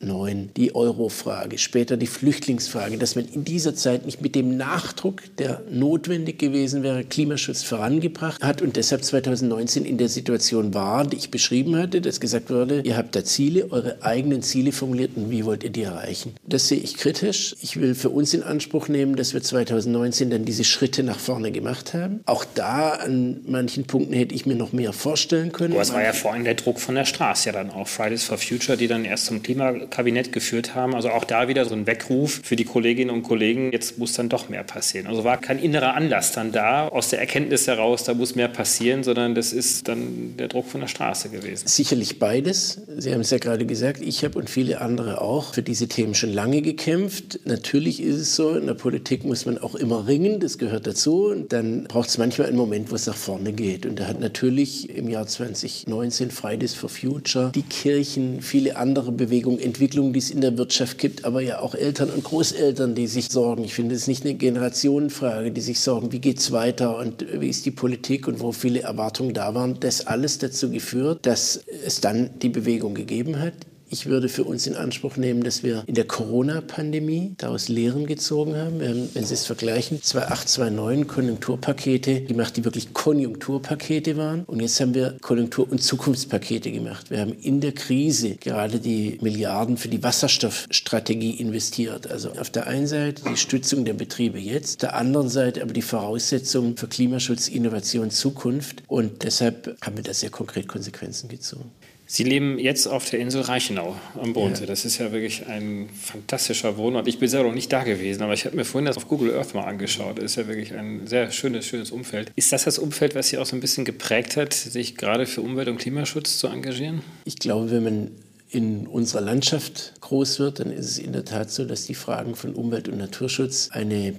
2009 0.00 0.50
die 0.56 0.74
Euro-Frage, 0.74 1.58
später 1.58 1.96
die 1.96 2.06
Flüchtlingsfrage, 2.06 2.98
dass 2.98 3.16
man 3.16 3.26
in 3.26 3.44
dieser 3.44 3.74
Zeit 3.74 4.06
nicht 4.06 4.20
mit 4.20 4.34
dem 4.34 4.56
Nachdruck, 4.56 5.22
der 5.38 5.62
notwendig 5.70 6.38
gewesen 6.38 6.82
wäre, 6.82 7.04
Klimaschutz 7.04 7.62
vorangebracht 7.62 8.42
hat 8.42 8.62
und 8.62 8.76
deshalb 8.76 9.04
2019 9.04 9.84
in 9.84 9.98
der 9.98 10.08
Situation 10.08 10.74
war, 10.74 11.06
die 11.06 11.16
ich 11.16 11.30
beschrieben 11.30 11.76
hatte, 11.76 12.00
dass 12.00 12.20
gesagt 12.20 12.50
wurde, 12.50 12.82
ihr 12.84 12.96
habt 12.96 13.14
da 13.16 13.24
Ziele, 13.24 13.70
eure 13.70 14.02
eigenen 14.02 14.42
Ziele 14.42 14.72
formuliert 14.72 15.12
und 15.16 15.30
wie 15.30 15.44
wollt 15.44 15.64
ihr 15.64 15.70
die 15.70 15.82
erreichen? 15.82 16.34
Das 16.46 16.68
sehe 16.68 16.78
ich 16.78 16.96
kritisch. 16.96 17.56
Ich 17.60 17.80
will 17.80 17.94
für 17.94 18.10
uns 18.10 18.34
in 18.34 18.42
Anspruch 18.42 18.88
nehmen, 18.88 19.16
dass 19.16 19.34
wir 19.34 19.42
2019 19.42 20.30
dann 20.30 20.44
diese 20.44 20.64
Schritte 20.64 21.02
nach 21.02 21.18
vorne 21.18 21.50
gemacht 21.50 21.94
haben. 21.94 22.20
Auch 22.26 22.44
da 22.54 22.90
an 22.90 23.40
manchen 23.46 23.84
Punkten 23.84 24.12
hätte 24.12 24.34
ich 24.34 24.46
mir 24.46 24.54
noch 24.54 24.72
mehr 24.72 24.92
vorstellen 24.92 25.52
können. 25.52 25.72
Aber 25.72 25.82
es 25.82 25.92
war 25.92 26.02
ja 26.02 26.12
vor 26.12 26.32
allem 26.32 26.44
der 26.44 26.54
Druck 26.54 26.80
von 26.80 26.94
der 26.94 27.04
Straße 27.04 27.48
ja 27.48 27.52
dann 27.52 27.70
auch 27.70 27.88
Fridays 27.88 28.24
for 28.24 28.38
Future, 28.38 28.76
die 28.76 28.86
dann 28.86 29.04
erst 29.04 29.26
zum 29.26 29.42
Klima 29.42 29.70
Kabinett 29.90 30.32
geführt 30.32 30.74
haben. 30.74 30.94
Also 30.94 31.10
auch 31.10 31.24
da 31.24 31.48
wieder 31.48 31.64
so 31.64 31.74
ein 31.74 31.86
Weckruf 31.86 32.40
für 32.44 32.56
die 32.56 32.64
Kolleginnen 32.64 33.10
und 33.10 33.22
Kollegen, 33.22 33.72
jetzt 33.72 33.98
muss 33.98 34.12
dann 34.12 34.28
doch 34.28 34.48
mehr 34.48 34.62
passieren. 34.62 35.06
Also 35.06 35.24
war 35.24 35.38
kein 35.38 35.58
innerer 35.58 35.94
Anlass 35.94 36.32
dann 36.32 36.52
da, 36.52 36.88
aus 36.88 37.08
der 37.08 37.20
Erkenntnis 37.20 37.66
heraus, 37.66 38.04
da 38.04 38.14
muss 38.14 38.34
mehr 38.34 38.48
passieren, 38.48 39.02
sondern 39.02 39.34
das 39.34 39.52
ist 39.52 39.88
dann 39.88 40.34
der 40.38 40.48
Druck 40.48 40.66
von 40.66 40.80
der 40.80 40.88
Straße 40.88 41.30
gewesen. 41.30 41.66
Sicherlich 41.66 42.18
beides. 42.18 42.80
Sie 42.96 43.12
haben 43.12 43.20
es 43.20 43.30
ja 43.30 43.38
gerade 43.38 43.66
gesagt, 43.66 44.02
ich 44.02 44.24
habe 44.24 44.38
und 44.38 44.50
viele 44.50 44.80
andere 44.80 45.20
auch 45.20 45.54
für 45.54 45.62
diese 45.62 45.88
Themen 45.88 46.14
schon 46.14 46.32
lange 46.32 46.62
gekämpft. 46.62 47.40
Natürlich 47.44 48.02
ist 48.02 48.16
es 48.16 48.36
so, 48.36 48.54
in 48.54 48.66
der 48.66 48.74
Politik 48.74 49.24
muss 49.24 49.46
man 49.46 49.58
auch 49.58 49.74
immer 49.74 50.06
ringen, 50.06 50.40
das 50.40 50.58
gehört 50.58 50.86
dazu. 50.86 51.26
Und 51.26 51.52
dann 51.52 51.84
braucht 51.84 52.08
es 52.08 52.18
manchmal 52.18 52.48
einen 52.48 52.56
Moment, 52.56 52.90
wo 52.90 52.94
es 52.94 53.06
nach 53.06 53.16
vorne 53.16 53.52
geht. 53.52 53.86
Und 53.86 54.00
da 54.00 54.06
hat 54.06 54.20
natürlich 54.20 54.90
im 54.94 55.08
Jahr 55.08 55.26
2019 55.26 56.30
Fridays 56.30 56.74
for 56.74 56.88
Future, 56.88 57.52
die 57.54 57.62
Kirchen, 57.62 58.42
viele 58.42 58.76
andere 58.76 59.12
Bewegungen 59.12 59.58
entwickelt 59.58 59.77
Entwicklungen, 59.78 60.12
die 60.12 60.18
es 60.18 60.32
in 60.32 60.40
der 60.40 60.58
Wirtschaft 60.58 60.98
gibt, 60.98 61.24
aber 61.24 61.40
ja 61.40 61.60
auch 61.60 61.76
Eltern 61.76 62.10
und 62.10 62.24
Großeltern, 62.24 62.96
die 62.96 63.06
sich 63.06 63.28
sorgen. 63.30 63.62
Ich 63.62 63.74
finde, 63.74 63.94
es 63.94 64.02
ist 64.02 64.08
nicht 64.08 64.24
eine 64.24 64.34
Generationenfrage, 64.34 65.52
die 65.52 65.60
sich 65.60 65.78
sorgen, 65.78 66.10
wie 66.10 66.18
geht 66.18 66.40
es 66.40 66.50
weiter 66.50 66.98
und 66.98 67.24
wie 67.40 67.48
ist 67.48 67.64
die 67.64 67.70
Politik 67.70 68.26
und 68.26 68.40
wo 68.40 68.50
viele 68.50 68.80
Erwartungen 68.80 69.34
da 69.34 69.54
waren. 69.54 69.78
Das 69.78 70.04
alles 70.04 70.38
dazu 70.38 70.70
geführt, 70.70 71.20
dass 71.22 71.62
es 71.86 72.00
dann 72.00 72.30
die 72.40 72.48
Bewegung 72.48 72.94
gegeben 72.94 73.38
hat. 73.38 73.54
Ich 73.90 74.06
würde 74.06 74.28
für 74.28 74.44
uns 74.44 74.66
in 74.66 74.74
Anspruch 74.74 75.16
nehmen, 75.16 75.42
dass 75.42 75.62
wir 75.62 75.82
in 75.86 75.94
der 75.94 76.06
Corona-Pandemie 76.06 77.34
daraus 77.38 77.68
Lehren 77.68 78.06
gezogen 78.06 78.56
haben. 78.56 78.80
Wir 78.80 78.88
haben, 78.90 79.08
wenn 79.14 79.24
Sie 79.24 79.34
es 79.34 79.46
vergleichen, 79.46 80.02
2008, 80.02 80.48
2009 80.48 81.06
Konjunkturpakete 81.06 82.22
gemacht, 82.22 82.56
die 82.56 82.64
wirklich 82.64 82.92
Konjunkturpakete 82.92 84.16
waren. 84.16 84.44
Und 84.44 84.60
jetzt 84.60 84.78
haben 84.80 84.94
wir 84.94 85.16
Konjunktur- 85.22 85.70
und 85.70 85.82
Zukunftspakete 85.82 86.70
gemacht. 86.70 87.10
Wir 87.10 87.20
haben 87.20 87.32
in 87.32 87.60
der 87.60 87.72
Krise 87.72 88.36
gerade 88.36 88.78
die 88.78 89.18
Milliarden 89.22 89.78
für 89.78 89.88
die 89.88 90.02
Wasserstoffstrategie 90.02 91.40
investiert. 91.40 92.10
Also 92.10 92.32
auf 92.32 92.50
der 92.50 92.66
einen 92.66 92.86
Seite 92.86 93.22
die 93.30 93.36
Stützung 93.36 93.86
der 93.86 93.94
Betriebe 93.94 94.38
jetzt, 94.38 94.84
auf 94.84 94.90
der 94.90 94.96
anderen 94.96 95.30
Seite 95.30 95.62
aber 95.62 95.72
die 95.72 95.82
Voraussetzungen 95.82 96.76
für 96.76 96.88
Klimaschutz, 96.88 97.48
Innovation, 97.48 98.10
Zukunft. 98.10 98.82
Und 98.86 99.22
deshalb 99.22 99.76
haben 99.80 99.96
wir 99.96 100.04
da 100.04 100.12
sehr 100.12 100.30
konkret 100.30 100.68
Konsequenzen 100.68 101.28
gezogen. 101.28 101.70
Sie 102.10 102.24
leben 102.24 102.58
jetzt 102.58 102.86
auf 102.86 103.10
der 103.10 103.20
Insel 103.20 103.42
Reichenau 103.42 103.94
am 104.18 104.32
Bodensee. 104.32 104.64
Das 104.64 104.86
ist 104.86 104.96
ja 104.96 105.12
wirklich 105.12 105.46
ein 105.46 105.90
fantastischer 105.92 106.78
Wohnort. 106.78 107.06
Ich 107.06 107.18
bin 107.18 107.28
selber 107.28 107.48
noch 107.48 107.54
nicht 107.54 107.70
da 107.70 107.84
gewesen, 107.84 108.22
aber 108.22 108.32
ich 108.32 108.46
habe 108.46 108.56
mir 108.56 108.64
vorhin 108.64 108.86
das 108.86 108.96
auf 108.96 109.08
Google 109.08 109.36
Earth 109.36 109.54
mal 109.54 109.64
angeschaut. 109.64 110.16
Das 110.16 110.24
ist 110.24 110.36
ja 110.36 110.48
wirklich 110.48 110.72
ein 110.72 111.06
sehr 111.06 111.30
schönes, 111.30 111.66
schönes 111.66 111.90
Umfeld. 111.90 112.32
Ist 112.34 112.50
das 112.50 112.64
das 112.64 112.78
Umfeld, 112.78 113.14
was 113.14 113.28
Sie 113.28 113.36
auch 113.36 113.44
so 113.44 113.54
ein 113.54 113.60
bisschen 113.60 113.84
geprägt 113.84 114.38
hat, 114.38 114.54
sich 114.54 114.96
gerade 114.96 115.26
für 115.26 115.42
Umwelt- 115.42 115.68
und 115.68 115.76
Klimaschutz 115.76 116.38
zu 116.38 116.46
engagieren? 116.46 117.02
Ich 117.26 117.38
glaube, 117.38 117.70
wenn 117.70 117.84
man 117.84 118.10
in 118.48 118.86
unserer 118.86 119.20
Landschaft 119.20 119.92
groß 120.00 120.38
wird, 120.38 120.60
dann 120.60 120.72
ist 120.72 120.86
es 120.86 120.98
in 120.98 121.12
der 121.12 121.26
Tat 121.26 121.50
so, 121.50 121.66
dass 121.66 121.84
die 121.84 121.94
Fragen 121.94 122.34
von 122.36 122.54
Umwelt- 122.54 122.88
und 122.88 122.96
Naturschutz 122.96 123.68
eine 123.70 124.14